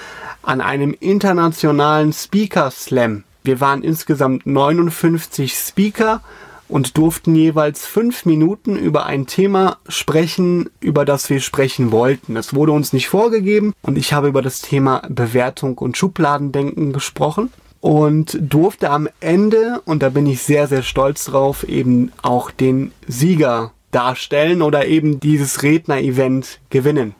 [0.42, 3.22] an einem internationalen Speaker Slam.
[3.44, 6.22] Wir waren insgesamt 59 Speaker
[6.72, 12.36] und durften jeweils fünf Minuten über ein Thema sprechen, über das wir sprechen wollten.
[12.36, 17.52] Es wurde uns nicht vorgegeben und ich habe über das Thema Bewertung und Schubladendenken gesprochen
[17.80, 22.92] und durfte am Ende, und da bin ich sehr, sehr stolz drauf, eben auch den
[23.06, 27.14] Sieger darstellen oder eben dieses Redner-Event gewinnen.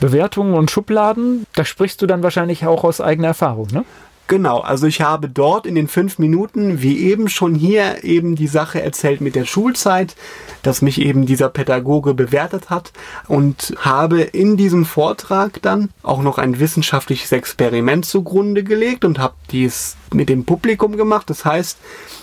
[0.00, 3.84] Bewertungen und Schubladen, da sprichst du dann wahrscheinlich auch aus eigener Erfahrung, ne?
[4.30, 8.46] Genau, also ich habe dort in den fünf Minuten, wie eben schon hier, eben die
[8.46, 10.14] Sache erzählt mit der Schulzeit,
[10.62, 12.92] dass mich eben dieser Pädagoge bewertet hat
[13.26, 19.34] und habe in diesem Vortrag dann auch noch ein wissenschaftliches Experiment zugrunde gelegt und habe
[19.50, 21.28] dies mit dem Publikum gemacht.
[21.28, 21.78] Das heißt,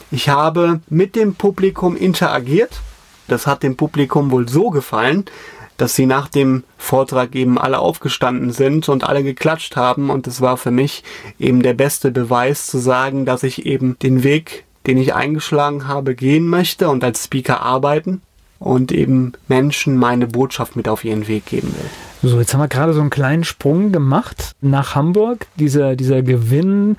[0.10, 2.80] ich habe mit dem Publikum interagiert.
[3.28, 5.26] Das hat dem Publikum wohl so gefallen,
[5.78, 10.10] dass sie nach dem Vortrag eben alle aufgestanden sind und alle geklatscht haben.
[10.10, 11.04] Und es war für mich
[11.40, 16.16] eben der beste Beweis zu sagen, dass ich eben den Weg, den ich eingeschlagen habe,
[16.16, 18.22] gehen möchte und als Speaker arbeiten
[18.60, 22.30] und eben Menschen meine Botschaft mit auf ihren Weg geben will.
[22.30, 26.98] So, jetzt haben wir gerade so einen kleinen Sprung gemacht nach Hamburg, dieser, dieser Gewinn.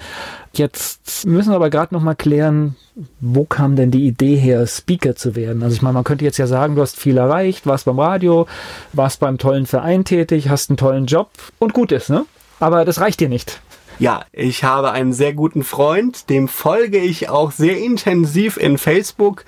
[0.52, 2.76] Jetzt müssen wir aber gerade noch mal klären,
[3.20, 5.62] wo kam denn die Idee her, Speaker zu werden?
[5.62, 8.46] Also ich meine, man könnte jetzt ja sagen, du hast viel erreicht, warst beim Radio,
[8.92, 12.24] warst beim tollen Verein tätig, hast einen tollen Job und gut ist, ne?
[12.60, 13.60] Aber das reicht dir nicht.
[13.98, 19.44] Ja, ich habe einen sehr guten Freund, dem folge ich auch sehr intensiv in Facebook.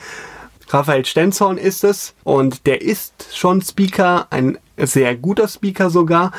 [0.72, 6.33] Raphael Stenzhorn ist es und der ist schon Speaker, ein sehr guter Speaker sogar.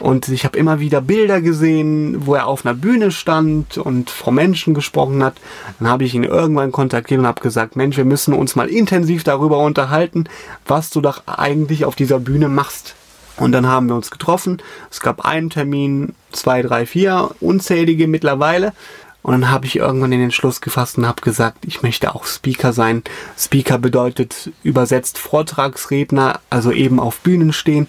[0.00, 4.32] Und ich habe immer wieder Bilder gesehen, wo er auf einer Bühne stand und vor
[4.32, 5.34] Menschen gesprochen hat.
[5.78, 9.24] Dann habe ich ihn irgendwann kontaktiert und habe gesagt, Mensch, wir müssen uns mal intensiv
[9.24, 10.24] darüber unterhalten,
[10.66, 12.94] was du doch eigentlich auf dieser Bühne machst.
[13.36, 14.62] Und dann haben wir uns getroffen.
[14.90, 18.72] Es gab einen Termin, zwei, drei, vier, unzählige mittlerweile.
[19.22, 22.72] Und dann habe ich irgendwann den Entschluss gefasst und habe gesagt, ich möchte auch Speaker
[22.72, 23.02] sein.
[23.38, 27.86] Speaker bedeutet übersetzt Vortragsredner, also eben auf Bühnen stehen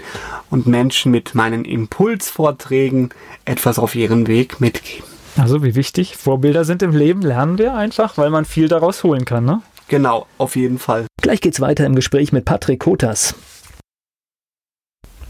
[0.51, 3.09] und Menschen mit meinen Impulsvorträgen
[3.45, 5.05] etwas auf ihren Weg mitgeben.
[5.35, 9.25] Also wie wichtig Vorbilder sind im Leben, lernen wir einfach, weil man viel daraus holen
[9.25, 9.63] kann, ne?
[9.87, 11.07] Genau, auf jeden Fall.
[11.21, 13.35] Gleich geht's weiter im Gespräch mit Patrick Kotas.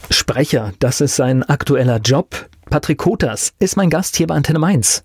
[0.09, 2.49] Sprecher, das ist sein aktueller Job.
[2.69, 5.03] Patrick Kotas ist mein Gast hier bei Antenne Mainz.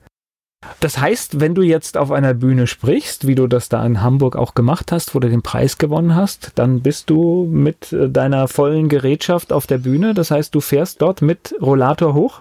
[0.80, 4.34] Das heißt, wenn du jetzt auf einer Bühne sprichst, wie du das da in Hamburg
[4.34, 8.48] auch gemacht hast, wo du den Preis gewonnen hast, dann bist du mit äh, deiner
[8.48, 10.14] vollen Gerätschaft auf der Bühne.
[10.14, 12.40] Das heißt, du fährst dort mit Rollator hoch?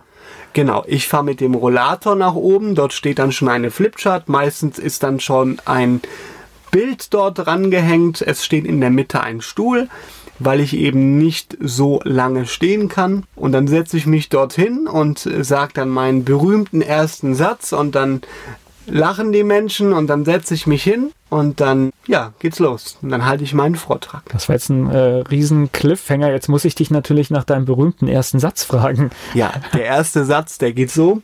[0.54, 2.74] Genau, ich fahre mit dem Rollator nach oben.
[2.74, 4.30] Dort steht dann schon eine Flipchart.
[4.30, 6.02] Meistens ist dann schon ein
[6.72, 8.24] Bild dort rangehängt.
[8.24, 9.90] Es steht in der Mitte ein Stuhl
[10.40, 13.24] weil ich eben nicht so lange stehen kann.
[13.36, 18.22] Und dann setze ich mich dorthin und sage dann meinen berühmten ersten Satz und dann
[18.88, 22.98] lachen die Menschen und dann setze ich mich hin und dann, ja, geht's los.
[23.02, 24.24] Und dann halte ich meinen Vortrag.
[24.30, 26.32] Das war jetzt ein äh, riesen Cliffhanger.
[26.32, 29.10] Jetzt muss ich dich natürlich nach deinem berühmten ersten Satz fragen.
[29.34, 31.22] Ja, der erste Satz, der geht so.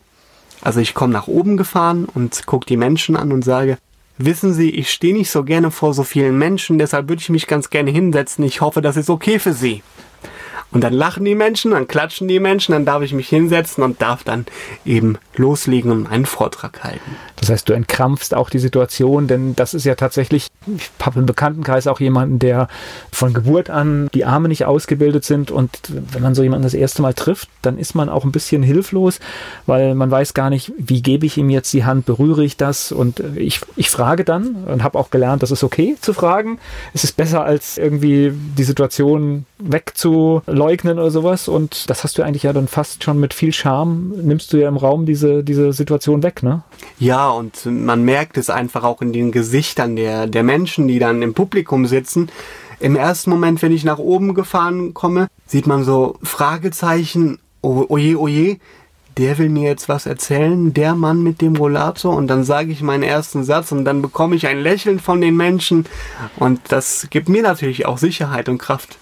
[0.62, 3.78] Also ich komme nach oben gefahren und gucke die Menschen an und sage,
[4.17, 7.47] Wissen Sie, ich stehe nicht so gerne vor so vielen Menschen, deshalb würde ich mich
[7.47, 8.43] ganz gerne hinsetzen.
[8.43, 9.82] Ich hoffe, das ist okay für Sie.
[10.71, 14.02] Und dann lachen die Menschen, dann klatschen die Menschen, dann darf ich mich hinsetzen und
[14.02, 14.45] darf dann
[14.86, 17.15] eben loslegen und einen Vortrag halten.
[17.35, 21.25] Das heißt, du entkrampfst auch die Situation, denn das ist ja tatsächlich, ich habe im
[21.25, 22.67] Bekanntenkreis auch jemanden, der
[23.11, 27.01] von Geburt an die Arme nicht ausgebildet sind und wenn man so jemanden das erste
[27.01, 29.19] Mal trifft, dann ist man auch ein bisschen hilflos,
[29.65, 32.91] weil man weiß gar nicht, wie gebe ich ihm jetzt die Hand, berühre ich das
[32.91, 36.59] und ich, ich frage dann und habe auch gelernt, das ist okay zu fragen.
[36.93, 41.47] Es ist besser als irgendwie die Situation wegzuleugnen oder sowas.
[41.47, 44.67] Und das hast du eigentlich ja dann fast schon mit viel Charme, nimmst du ja
[44.67, 46.63] im Raum diese, diese Situation weg, ne?
[46.99, 51.21] Ja, und man merkt es einfach auch in den Gesichtern der, der Menschen, die dann
[51.21, 52.29] im Publikum sitzen.
[52.79, 58.19] Im ersten Moment, wenn ich nach oben gefahren komme, sieht man so Fragezeichen, oh, oje,
[58.19, 58.57] oje,
[59.17, 62.81] der will mir jetzt was erzählen, der Mann mit dem Rollator und dann sage ich
[62.81, 65.86] meinen ersten Satz und dann bekomme ich ein Lächeln von den Menschen
[66.38, 68.97] und das gibt mir natürlich auch Sicherheit und Kraft.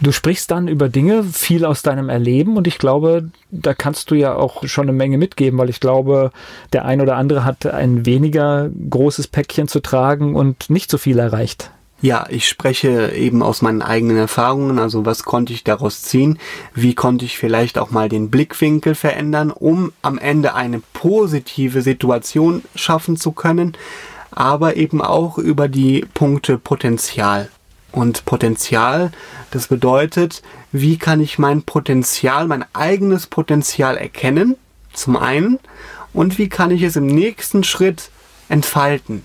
[0.00, 4.16] Du sprichst dann über Dinge, viel aus deinem Erleben und ich glaube, da kannst du
[4.16, 6.32] ja auch schon eine Menge mitgeben, weil ich glaube,
[6.72, 11.18] der ein oder andere hat ein weniger großes Päckchen zu tragen und nicht so viel
[11.18, 11.70] erreicht.
[12.02, 16.38] Ja, ich spreche eben aus meinen eigenen Erfahrungen, also was konnte ich daraus ziehen,
[16.74, 22.62] wie konnte ich vielleicht auch mal den Blickwinkel verändern, um am Ende eine positive Situation
[22.74, 23.74] schaffen zu können,
[24.32, 27.48] aber eben auch über die Punkte Potenzial.
[27.94, 29.12] Und Potenzial,
[29.52, 34.56] das bedeutet, wie kann ich mein Potenzial, mein eigenes Potenzial erkennen,
[34.92, 35.60] zum einen,
[36.12, 38.10] und wie kann ich es im nächsten Schritt
[38.48, 39.22] entfalten.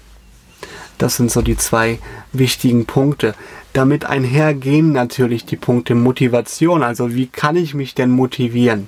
[0.99, 1.97] Das sind so die zwei
[2.32, 3.34] wichtigen Punkte.
[3.73, 6.84] Damit einhergehen natürlich die Punkte Motivation.
[6.84, 8.88] Also wie kann ich mich denn motivieren?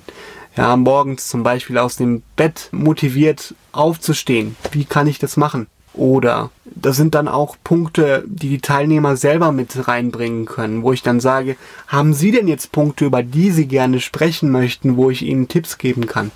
[0.56, 4.54] Ja, morgens zum Beispiel aus dem Bett motiviert aufzustehen.
[4.70, 5.66] Wie kann ich das machen?
[5.94, 11.02] Oder das sind dann auch Punkte, die die Teilnehmer selber mit reinbringen können, wo ich
[11.02, 15.22] dann sage, haben Sie denn jetzt Punkte, über die Sie gerne sprechen möchten, wo ich
[15.22, 16.30] Ihnen Tipps geben kann?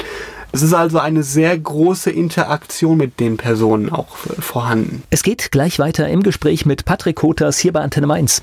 [0.53, 5.03] Es ist also eine sehr große Interaktion mit den Personen auch vorhanden.
[5.11, 8.42] Es geht gleich weiter im Gespräch mit Patrick Kotas hier bei Antenne Mainz.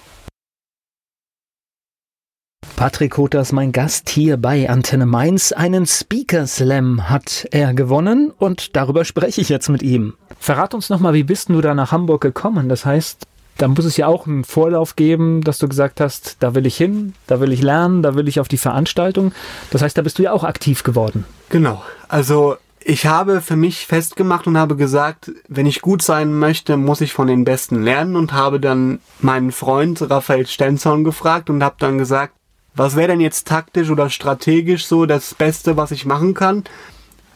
[2.75, 5.51] Patrick Kotas, mein Gast hier bei Antenne Mainz.
[5.51, 10.15] Einen Speaker Slam hat er gewonnen und darüber spreche ich jetzt mit ihm.
[10.39, 12.69] Verrat uns nochmal, wie bist du da nach Hamburg gekommen?
[12.69, 13.25] Das heißt,
[13.57, 16.75] da muss es ja auch einen Vorlauf geben, dass du gesagt hast, da will ich
[16.75, 19.31] hin, da will ich lernen, da will ich auf die Veranstaltung.
[19.71, 21.25] Das heißt, da bist du ja auch aktiv geworden.
[21.49, 21.83] Genau.
[22.07, 27.01] Also ich habe für mich festgemacht und habe gesagt, wenn ich gut sein möchte, muss
[27.01, 31.75] ich von den Besten lernen und habe dann meinen Freund Raphael Stenzorn gefragt und habe
[31.79, 32.33] dann gesagt,
[32.75, 36.63] was wäre denn jetzt taktisch oder strategisch so das Beste, was ich machen kann?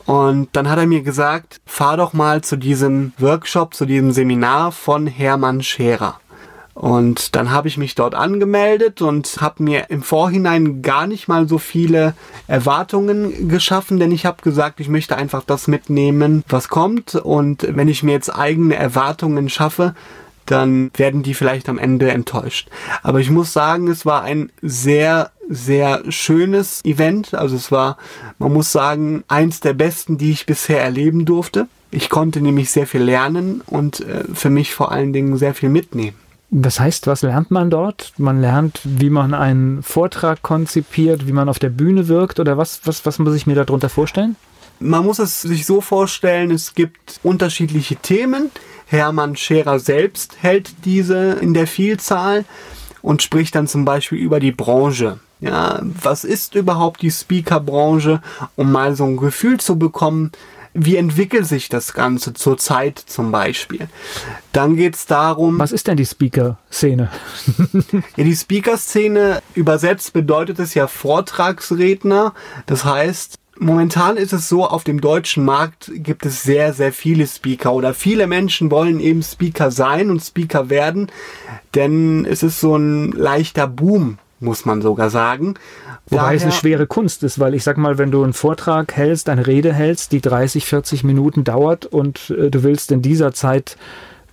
[0.05, 4.71] Und dann hat er mir gesagt, fahr doch mal zu diesem Workshop, zu diesem Seminar
[4.71, 6.19] von Hermann Scherer.
[6.73, 11.49] Und dann habe ich mich dort angemeldet und habe mir im Vorhinein gar nicht mal
[11.49, 12.13] so viele
[12.47, 17.15] Erwartungen geschaffen, denn ich habe gesagt, ich möchte einfach das mitnehmen, was kommt.
[17.15, 19.95] Und wenn ich mir jetzt eigene Erwartungen schaffe,
[20.47, 22.69] dann werden die vielleicht am Ende enttäuscht.
[23.03, 27.33] Aber ich muss sagen, es war ein sehr, sehr schönes Event.
[27.33, 27.97] Also es war,
[28.39, 31.67] man muss sagen, eins der besten, die ich bisher erleben durfte.
[31.91, 35.69] Ich konnte nämlich sehr viel lernen und äh, für mich vor allen Dingen sehr viel
[35.69, 36.17] mitnehmen.
[36.49, 38.13] Das heißt, was lernt man dort?
[38.17, 42.81] Man lernt, wie man einen Vortrag konzipiert, wie man auf der Bühne wirkt oder was,
[42.85, 44.37] was, was muss ich mir darunter vorstellen?
[44.79, 48.51] Man muss es sich so vorstellen, es gibt unterschiedliche Themen.
[48.87, 52.45] Hermann Scherer selbst hält diese in der Vielzahl
[53.01, 55.19] und spricht dann zum Beispiel über die Branche.
[55.39, 58.21] Ja, was ist überhaupt die Speaker-Branche,
[58.55, 60.31] um mal so ein Gefühl zu bekommen,
[60.73, 63.87] wie entwickelt sich das Ganze zur Zeit zum Beispiel.
[64.53, 65.57] Dann geht es darum.
[65.59, 67.09] Was ist denn die Speaker-Szene?
[68.15, 72.33] ja, die Speaker-Szene übersetzt bedeutet es ja Vortragsredner.
[72.67, 77.25] Das heißt, Momentan ist es so, auf dem deutschen Markt gibt es sehr, sehr viele
[77.25, 81.11] Speaker oder viele Menschen wollen eben Speaker sein und Speaker werden,
[81.75, 85.55] denn es ist so ein leichter Boom, muss man sogar sagen.
[86.07, 88.95] Wobei Daher, es eine schwere Kunst ist, weil ich sag mal, wenn du einen Vortrag
[88.95, 93.33] hältst, eine Rede hältst, die 30, 40 Minuten dauert und äh, du willst in dieser
[93.33, 93.77] Zeit,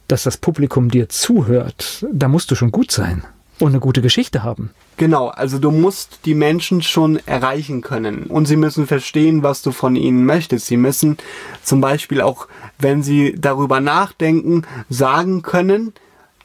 [0.06, 3.24] dass das Publikum dir zuhört, da musst du schon gut sein
[3.60, 4.70] und eine gute Geschichte haben.
[4.96, 9.72] Genau, also du musst die Menschen schon erreichen können und sie müssen verstehen, was du
[9.72, 10.66] von ihnen möchtest.
[10.66, 11.16] Sie müssen
[11.62, 15.92] zum Beispiel auch, wenn sie darüber nachdenken, sagen können,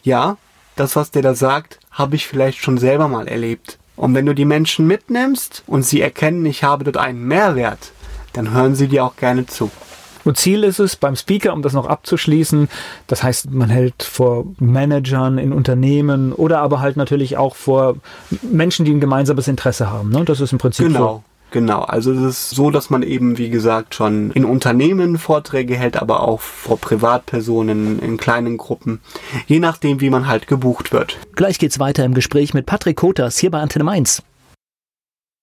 [0.04, 0.38] ja,
[0.76, 3.78] das, was der da sagt, habe ich vielleicht schon selber mal erlebt.
[3.95, 7.91] Und wenn du die Menschen mitnimmst und sie erkennen, ich habe dort einen Mehrwert,
[8.34, 9.69] dann hören sie dir auch gerne zu.
[10.25, 12.69] Und Ziel ist es beim Speaker, um das noch abzuschließen,
[13.08, 17.95] das heißt, man hält vor Managern in Unternehmen oder aber halt natürlich auch vor
[18.41, 20.10] Menschen, die ein gemeinsames Interesse haben.
[20.10, 20.25] Ne?
[20.25, 20.99] Das ist im Prinzip genau.
[20.99, 21.23] so.
[21.51, 25.97] Genau, also es ist so, dass man eben, wie gesagt, schon in Unternehmen Vorträge hält,
[25.97, 28.99] aber auch vor Privatpersonen in kleinen Gruppen,
[29.47, 31.17] je nachdem, wie man halt gebucht wird.
[31.36, 34.21] Gleich geht's weiter im Gespräch mit Patrick Kotas hier bei Antenne Mainz.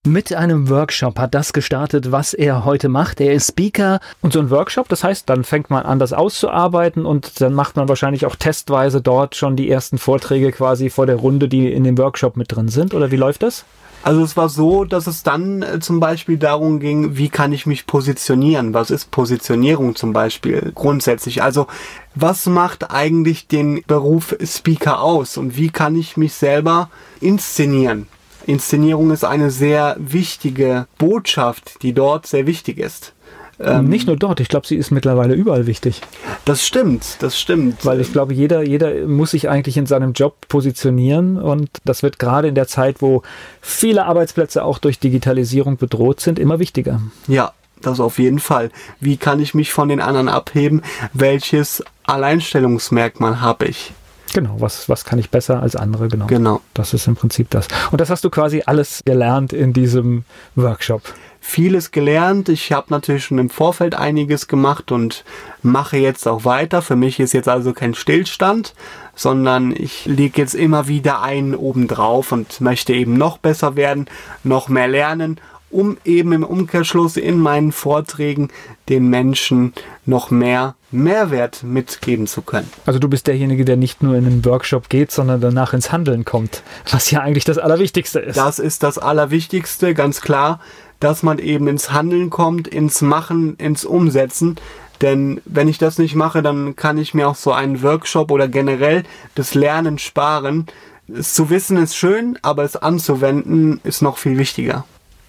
[0.07, 3.21] Mit einem Workshop hat das gestartet, was er heute macht.
[3.21, 7.05] Er ist Speaker und so ein Workshop, das heißt, dann fängt man an, das auszuarbeiten
[7.05, 11.17] und dann macht man wahrscheinlich auch testweise dort schon die ersten Vorträge quasi vor der
[11.17, 12.95] Runde, die in dem Workshop mit drin sind.
[12.95, 13.65] Oder wie läuft das?
[14.05, 17.67] Also es war so, dass es dann äh, zum Beispiel darum ging, wie kann ich
[17.67, 18.75] mich positionieren?
[18.75, 21.43] Was ist Positionierung zum Beispiel grundsätzlich?
[21.43, 21.67] Also
[22.15, 26.91] was macht eigentlich den Beruf Speaker aus und wie kann ich mich selber
[27.21, 28.07] inszenieren?
[28.47, 33.13] Inszenierung ist eine sehr wichtige Botschaft, die dort sehr wichtig ist.
[33.59, 36.03] Ähm, Nicht nur dort, ich glaube, sie ist mittlerweile überall wichtig.
[36.45, 37.85] Das stimmt, das stimmt.
[37.85, 42.19] Weil ich glaube, jeder, jeder muss sich eigentlich in seinem Job positionieren und das wird
[42.19, 43.23] gerade in der Zeit, wo
[43.63, 47.01] viele Arbeitsplätze auch durch Digitalisierung bedroht sind, immer wichtiger.
[47.29, 48.71] Ja, das auf jeden Fall.
[49.01, 50.83] Wie kann ich mich von den anderen abheben?
[51.15, 53.93] Welches Alleinstellungsmerkmal habe ich?
[54.35, 56.09] Genau, was, was kann ich besser als andere?
[56.09, 56.27] Genau.
[56.27, 56.61] Genau.
[56.75, 57.69] Das ist im Prinzip das.
[57.91, 61.03] Und das hast du quasi alles gelernt in diesem Workshop
[61.47, 62.49] vieles gelernt.
[62.49, 65.25] Ich habe natürlich schon im Vorfeld einiges gemacht und
[65.63, 66.83] mache jetzt auch weiter.
[66.83, 68.75] Für mich ist jetzt also kein Stillstand,
[69.15, 74.07] sondern ich lege jetzt immer wieder einen obendrauf und möchte eben noch besser werden,
[74.43, 78.49] noch mehr lernen, um eben im Umkehrschluss in meinen Vorträgen
[78.89, 79.73] den Menschen
[80.05, 82.71] noch mehr Mehrwert mitgeben zu können.
[82.87, 86.25] Also du bist derjenige, der nicht nur in einen Workshop geht, sondern danach ins Handeln
[86.25, 88.37] kommt, was ja eigentlich das Allerwichtigste ist.
[88.37, 90.61] Das ist das Allerwichtigste, ganz klar
[91.01, 94.57] dass man eben ins Handeln kommt, ins Machen, ins Umsetzen.
[95.03, 98.49] Denn wenn ich das nicht mache, dann kann ich mir auch so einen Workshop oder
[98.49, 99.03] generell
[99.35, 100.67] das Lernen sparen.
[101.07, 104.85] Es zu wissen ist schön, aber es anzuwenden ist noch viel wichtiger.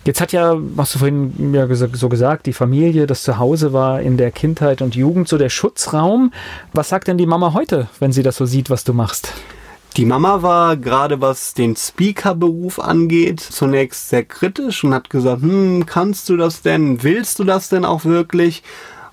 [0.07, 4.15] Jetzt hat ja, hast du vorhin ja so gesagt, die Familie, das Zuhause war in
[4.15, 6.31] der Kindheit und Jugend so der Schutzraum.
[6.71, 9.33] Was sagt denn die Mama heute, wenn sie das so sieht, was du machst?
[9.97, 15.85] Die Mama war gerade was den Speaker-Beruf angeht zunächst sehr kritisch und hat gesagt, hm,
[15.85, 17.03] kannst du das denn?
[17.03, 18.63] Willst du das denn auch wirklich?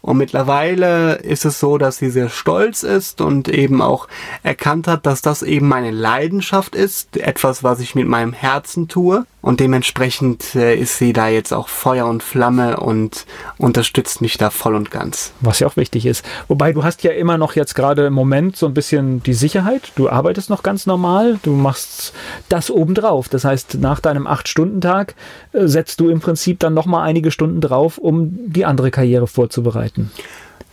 [0.00, 4.06] Und mittlerweile ist es so, dass sie sehr stolz ist und eben auch
[4.44, 9.26] erkannt hat, dass das eben meine Leidenschaft ist, etwas, was ich mit meinem Herzen tue.
[9.44, 13.26] Und dementsprechend äh, ist sie da jetzt auch Feuer und Flamme und
[13.58, 15.34] unterstützt mich da voll und ganz.
[15.42, 16.24] Was ja auch wichtig ist.
[16.48, 19.92] Wobei du hast ja immer noch jetzt gerade im Moment so ein bisschen die Sicherheit.
[19.96, 21.38] Du arbeitest noch ganz normal.
[21.42, 22.14] Du machst
[22.48, 23.28] das obendrauf.
[23.28, 25.14] Das heißt, nach deinem Acht-Stunden-Tag
[25.52, 30.10] äh, setzt du im Prinzip dann nochmal einige Stunden drauf, um die andere Karriere vorzubereiten.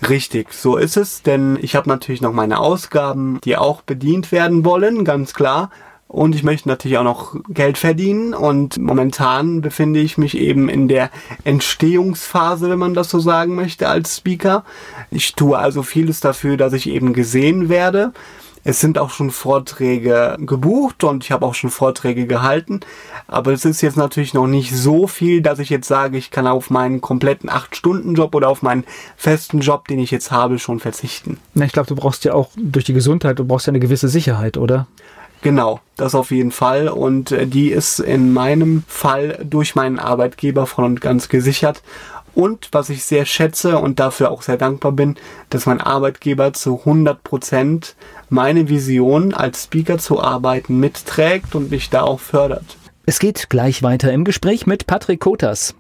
[0.08, 4.64] Richtig, so ist es, denn ich habe natürlich noch meine Ausgaben, die auch bedient werden
[4.64, 5.72] wollen, ganz klar.
[6.12, 8.34] Und ich möchte natürlich auch noch Geld verdienen.
[8.34, 11.10] Und momentan befinde ich mich eben in der
[11.46, 14.66] Entstehungsphase, wenn man das so sagen möchte, als Speaker.
[15.10, 18.12] Ich tue also vieles dafür, dass ich eben gesehen werde.
[18.66, 22.82] Es sind auch schon Vorträge gebucht und ich habe auch schon Vorträge gehalten.
[23.28, 26.46] Aber es ist jetzt natürlich noch nicht so viel, dass ich jetzt sage, ich kann
[26.46, 28.84] auf meinen kompletten 8-Stunden-Job oder auf meinen
[29.16, 31.38] festen Job, den ich jetzt habe, schon verzichten.
[31.54, 34.10] Na, ich glaube, du brauchst ja auch durch die Gesundheit, du brauchst ja eine gewisse
[34.10, 34.88] Sicherheit, oder?
[35.42, 36.88] Genau, das auf jeden Fall.
[36.88, 41.82] Und äh, die ist in meinem Fall durch meinen Arbeitgeber voll und ganz gesichert.
[42.34, 45.16] Und was ich sehr schätze und dafür auch sehr dankbar bin,
[45.50, 47.96] dass mein Arbeitgeber zu 100 Prozent
[48.30, 52.78] meine Vision als Speaker zu arbeiten mitträgt und mich da auch fördert.
[53.06, 55.76] Es geht gleich weiter im Gespräch mit Patrick Kotas.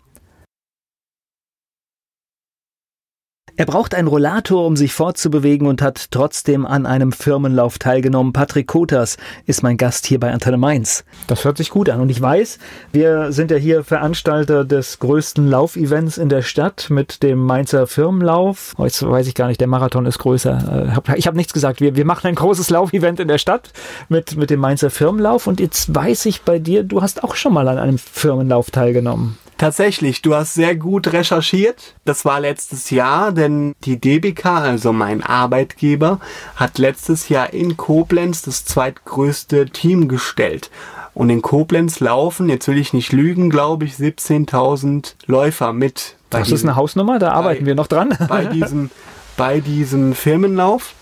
[3.57, 8.33] Er braucht einen Rollator, um sich fortzubewegen und hat trotzdem an einem Firmenlauf teilgenommen.
[8.33, 11.03] Patrick Kotas ist mein Gast hier bei Antenne Mainz.
[11.27, 11.99] Das hört sich gut an.
[11.99, 12.59] Und ich weiß,
[12.93, 18.73] wir sind ja hier Veranstalter des größten Laufevents in der Stadt mit dem Mainzer Firmenlauf.
[18.77, 20.95] Oh, jetzt weiß ich gar nicht, der Marathon ist größer.
[21.07, 21.81] Äh, ich habe nichts gesagt.
[21.81, 23.71] Wir, wir machen ein großes Laufevent in der Stadt
[24.07, 25.47] mit, mit dem Mainzer Firmenlauf.
[25.47, 29.37] Und jetzt weiß ich bei dir, du hast auch schon mal an einem Firmenlauf teilgenommen.
[29.61, 31.93] Tatsächlich, du hast sehr gut recherchiert.
[32.03, 36.19] Das war letztes Jahr, denn die DBK, also mein Arbeitgeber,
[36.55, 40.69] hat letztes Jahr in Koblenz das zweitgrößte Team gestellt.
[41.13, 46.15] Und in Koblenz laufen, jetzt will ich nicht lügen, glaube ich, 17.000 Läufer mit.
[46.29, 48.17] das diesem, ist eine Hausnummer, da arbeiten bei, wir noch dran.
[48.29, 48.89] bei, diesem,
[49.35, 50.93] bei diesem Firmenlauf.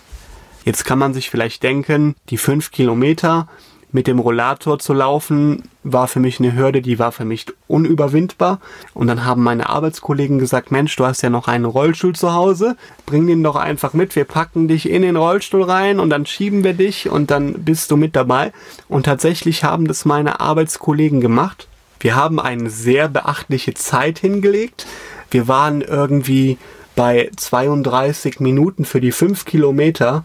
[0.65, 3.47] Jetzt kann man sich vielleicht denken, die fünf Kilometer
[3.91, 8.59] Mit dem Rollator zu laufen war für mich eine Hürde, die war für mich unüberwindbar.
[8.93, 12.77] Und dann haben meine Arbeitskollegen gesagt, Mensch, du hast ja noch einen Rollstuhl zu Hause,
[13.07, 16.63] bring den doch einfach mit, wir packen dich in den Rollstuhl rein und dann schieben
[16.63, 18.51] wir dich und dann bist du mit dabei.
[18.87, 21.67] Und tatsächlich haben das meine Arbeitskollegen gemacht.
[21.99, 24.85] Wir haben eine sehr beachtliche Zeit hingelegt.
[25.31, 26.57] Wir waren irgendwie
[26.95, 30.23] bei 32 Minuten für die 5 Kilometer.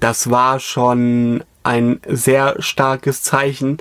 [0.00, 3.78] Das war schon ein sehr starkes Zeichen,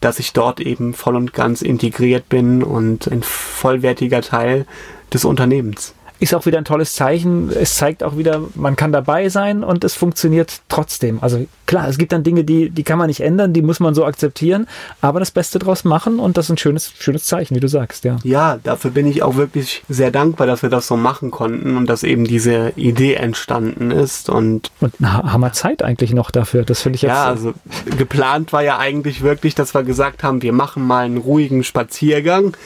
[0.00, 4.66] dass ich dort eben voll und ganz integriert bin und ein vollwertiger Teil
[5.12, 7.50] des Unternehmens ist auch wieder ein tolles Zeichen.
[7.50, 11.18] Es zeigt auch wieder, man kann dabei sein und es funktioniert trotzdem.
[11.22, 13.94] Also klar, es gibt dann Dinge, die, die kann man nicht ändern, die muss man
[13.94, 14.66] so akzeptieren,
[15.00, 18.04] aber das Beste draus machen und das ist ein schönes, schönes Zeichen, wie du sagst,
[18.04, 18.16] ja.
[18.24, 21.86] Ja, dafür bin ich auch wirklich sehr dankbar, dass wir das so machen konnten und
[21.86, 24.72] dass eben diese Idee entstanden ist und.
[24.80, 26.64] Und na, haben wir Zeit eigentlich noch dafür?
[26.64, 27.10] Das finde ich jetzt.
[27.10, 27.54] Ja, also
[27.96, 32.56] geplant war ja eigentlich wirklich, dass wir gesagt haben, wir machen mal einen ruhigen Spaziergang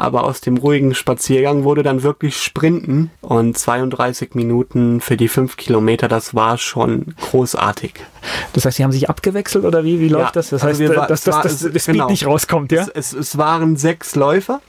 [0.00, 5.56] aber aus dem ruhigen Spaziergang wurde dann wirklich Sprinten und 32 Minuten für die 5
[5.56, 7.94] Kilometer, das war schon großartig.
[8.52, 10.50] Das heißt, Sie haben sich abgewechselt oder wie, wie läuft ja, das?
[10.50, 12.08] Das also heißt, wir, dass, dass, dass das Speed genau.
[12.08, 12.82] nicht rauskommt, ja?
[12.82, 14.60] Es, es, es waren sechs Läufer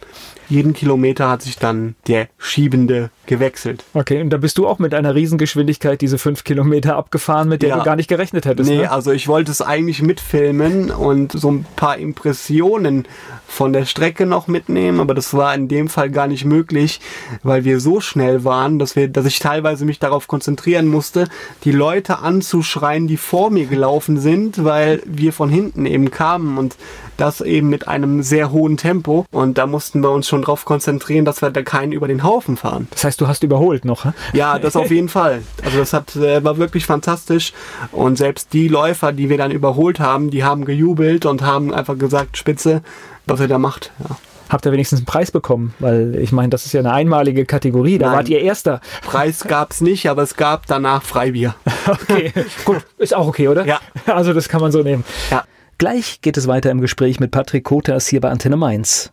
[0.51, 3.83] jeden Kilometer hat sich dann der Schiebende gewechselt.
[3.93, 7.69] Okay, und da bist du auch mit einer Riesengeschwindigkeit diese fünf Kilometer abgefahren, mit der
[7.69, 7.77] ja.
[7.77, 8.69] du gar nicht gerechnet hättest.
[8.69, 8.91] Nee, ne?
[8.91, 13.07] also ich wollte es eigentlich mitfilmen und so ein paar Impressionen
[13.51, 17.01] von der Strecke noch mitnehmen, aber das war in dem Fall gar nicht möglich,
[17.43, 21.27] weil wir so schnell waren, dass wir, dass ich teilweise mich darauf konzentrieren musste,
[21.65, 26.77] die Leute anzuschreien, die vor mir gelaufen sind, weil wir von hinten eben kamen und
[27.17, 31.25] das eben mit einem sehr hohen Tempo und da mussten wir uns schon darauf konzentrieren,
[31.25, 32.87] dass wir da keinen über den Haufen fahren.
[32.91, 34.03] Das heißt, du hast überholt noch?
[34.03, 34.09] He?
[34.33, 35.41] Ja, das auf jeden Fall.
[35.63, 37.53] Also das hat, äh, war wirklich fantastisch
[37.91, 41.97] und selbst die Läufer, die wir dann überholt haben, die haben gejubelt und haben einfach
[41.97, 42.81] gesagt, Spitze,
[43.25, 43.91] was ihr da macht.
[44.07, 44.15] Ja
[44.51, 45.73] habt ihr wenigstens einen Preis bekommen?
[45.79, 47.97] Weil ich meine, das ist ja eine einmalige Kategorie.
[47.97, 48.81] Da Nein, wart ihr Erster.
[49.01, 51.55] Preis gab es nicht, aber es gab danach Freibier.
[51.87, 52.33] okay,
[52.65, 52.85] gut.
[52.97, 53.65] Ist auch okay, oder?
[53.65, 53.79] Ja.
[54.05, 55.05] Also das kann man so nehmen.
[55.29, 55.45] Ja.
[55.77, 59.11] Gleich geht es weiter im Gespräch mit Patrick Kotas hier bei Antenne Mainz.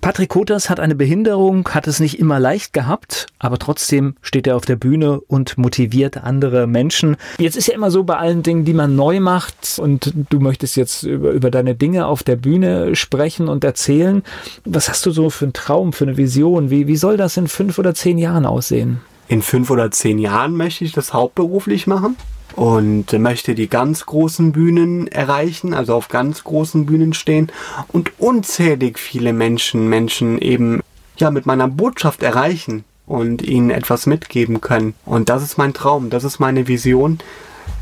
[0.00, 4.56] Patrick Kotas hat eine Behinderung, hat es nicht immer leicht gehabt, aber trotzdem steht er
[4.56, 7.16] auf der Bühne und motiviert andere Menschen.
[7.38, 10.76] Jetzt ist ja immer so bei allen Dingen, die man neu macht und du möchtest
[10.76, 14.22] jetzt über, über deine Dinge auf der Bühne sprechen und erzählen.
[14.64, 16.70] Was hast du so für einen Traum, für eine Vision?
[16.70, 19.02] Wie, wie soll das in fünf oder zehn Jahren aussehen?
[19.28, 22.16] In fünf oder zehn Jahren möchte ich das hauptberuflich machen
[22.56, 27.50] und möchte die ganz großen Bühnen erreichen, also auf ganz großen Bühnen stehen
[27.88, 30.80] und unzählig viele Menschen, Menschen eben
[31.16, 34.94] ja mit meiner Botschaft erreichen und ihnen etwas mitgeben können.
[35.04, 37.18] Und das ist mein Traum, das ist meine Vision,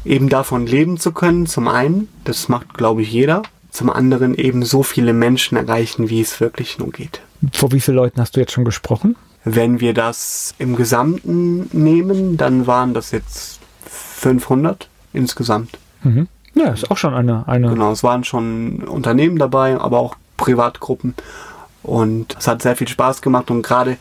[0.04, 1.46] eben davon leben zu können.
[1.46, 6.20] Zum einen, das macht glaube ich jeder, zum anderen eben so viele Menschen erreichen, wie
[6.20, 7.20] es wirklich nur geht.
[7.52, 9.16] Vor wie vielen Leuten hast du jetzt schon gesprochen?
[9.44, 13.57] Wenn wir das im Gesamten nehmen, dann waren das jetzt
[14.18, 15.78] 500 insgesamt.
[16.02, 16.28] Mhm.
[16.54, 17.68] Ja, ist auch schon eine, eine.
[17.68, 21.14] Genau, es waren schon Unternehmen dabei, aber auch Privatgruppen.
[21.82, 23.96] Und es hat sehr viel Spaß gemacht und gerade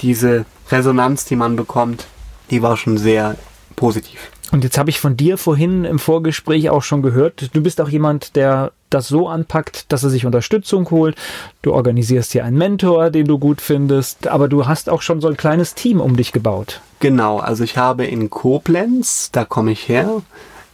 [0.00, 2.06] diese Resonanz, die man bekommt,
[2.50, 3.36] die war schon sehr
[3.76, 4.30] positiv.
[4.52, 7.88] Und jetzt habe ich von dir vorhin im Vorgespräch auch schon gehört, du bist auch
[7.88, 11.16] jemand, der das so anpackt, dass er sich Unterstützung holt.
[11.62, 15.28] Du organisierst hier einen Mentor, den du gut findest, aber du hast auch schon so
[15.28, 16.80] ein kleines Team um dich gebaut.
[17.00, 20.22] Genau, also ich habe in Koblenz, da komme ich her,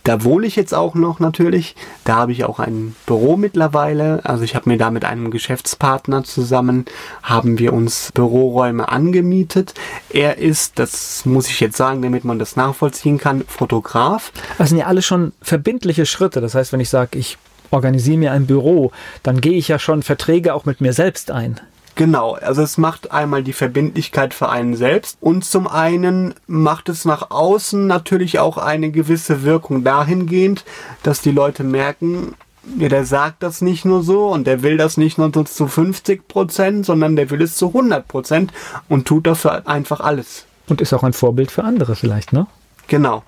[0.07, 1.75] da wohne ich jetzt auch noch natürlich.
[2.05, 4.21] Da habe ich auch ein Büro mittlerweile.
[4.23, 6.85] Also ich habe mir da mit einem Geschäftspartner zusammen,
[7.25, 9.75] haben wir uns Büroräume angemietet.
[10.11, 14.31] Er ist, das muss ich jetzt sagen, damit man das nachvollziehen kann, Fotograf.
[14.59, 16.41] Das sind ja alle schon verbindliche Schritte.
[16.41, 17.37] Das heißt, wenn ich sage, ich
[17.73, 18.93] organisiere mir ein Büro,
[19.25, 21.61] dann gehe ich ja schon Verträge auch mit mir selbst ein.
[21.97, 27.07] Genau, also es macht einmal die Verbindlichkeit für einen selbst und zum einen macht es
[27.07, 30.67] nach außen natürlich auch eine gewisse Wirkung dahingehend,
[31.03, 32.35] dass die Leute merken,
[32.79, 36.29] ja, der sagt das nicht nur so und der will das nicht nur zu 50
[36.29, 38.53] Prozent, sondern der will es zu 100 Prozent
[38.91, 40.45] und tut dafür einfach alles.
[40.69, 42.47] Und ist auch ein Vorbild für andere vielleicht, ne?
[42.89, 43.23] Genau.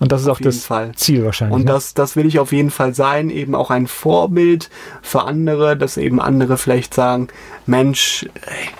[0.00, 0.92] Und das ist auf auch das Fall.
[0.96, 1.54] Ziel wahrscheinlich.
[1.54, 1.72] Und ne?
[1.72, 4.70] das, das will ich auf jeden Fall sein, eben auch ein Vorbild
[5.02, 7.28] für andere, dass eben andere vielleicht sagen,
[7.66, 8.26] Mensch,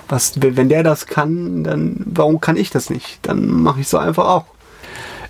[0.09, 3.21] was, wenn der das kann, dann warum kann ich das nicht?
[3.23, 4.45] Dann mache ich so einfach auch.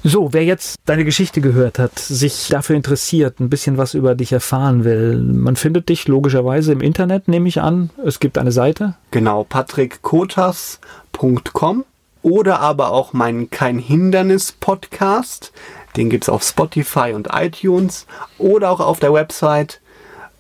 [0.07, 4.33] So, wer jetzt deine Geschichte gehört hat, sich dafür interessiert, ein bisschen was über dich
[4.33, 7.89] erfahren will, man findet dich logischerweise im Internet, nehme ich an.
[8.05, 8.97] Es gibt eine Seite.
[9.13, 11.85] Genau, patrickkotas.com
[12.25, 15.53] oder aber auch meinen Kein Hindernis Podcast
[15.97, 18.07] Den gibt es auf Spotify und iTunes
[18.39, 19.81] oder auch auf der Website.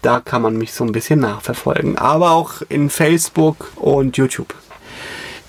[0.02, 1.96] Da kann man mich so ein bisschen nachverfolgen.
[1.96, 4.54] Aber auch in Facebook und YouTube.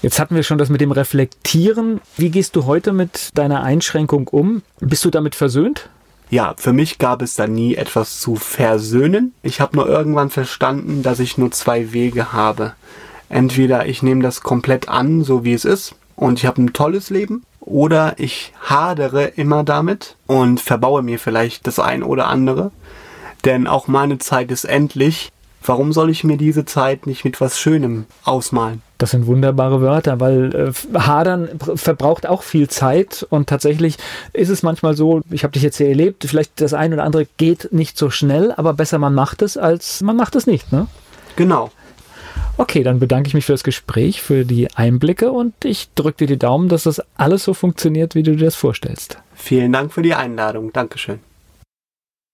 [0.01, 2.01] Jetzt hatten wir schon das mit dem Reflektieren.
[2.17, 4.61] Wie gehst du heute mit deiner Einschränkung um?
[4.79, 5.89] Bist du damit versöhnt?
[6.29, 9.33] Ja, für mich gab es da nie etwas zu versöhnen.
[9.41, 12.73] Ich habe nur irgendwann verstanden, dass ich nur zwei Wege habe.
[13.29, 17.09] Entweder ich nehme das komplett an, so wie es ist, und ich habe ein tolles
[17.09, 22.71] Leben, oder ich hadere immer damit und verbaue mir vielleicht das ein oder andere.
[23.43, 25.31] Denn auch meine Zeit ist endlich
[25.67, 28.81] Warum soll ich mir diese Zeit nicht mit was Schönem ausmalen?
[28.97, 33.97] Das sind wunderbare Wörter, weil äh, Hadern verbraucht auch viel Zeit und tatsächlich
[34.33, 37.25] ist es manchmal so, ich habe dich jetzt hier erlebt, vielleicht das eine oder andere
[37.37, 40.87] geht nicht so schnell, aber besser man macht es, als man macht es nicht, ne?
[41.35, 41.71] Genau.
[42.57, 46.27] Okay, dann bedanke ich mich für das Gespräch, für die Einblicke und ich drücke dir
[46.27, 49.17] die Daumen, dass das alles so funktioniert, wie du dir das vorstellst.
[49.33, 50.71] Vielen Dank für die Einladung.
[50.71, 51.19] Dankeschön.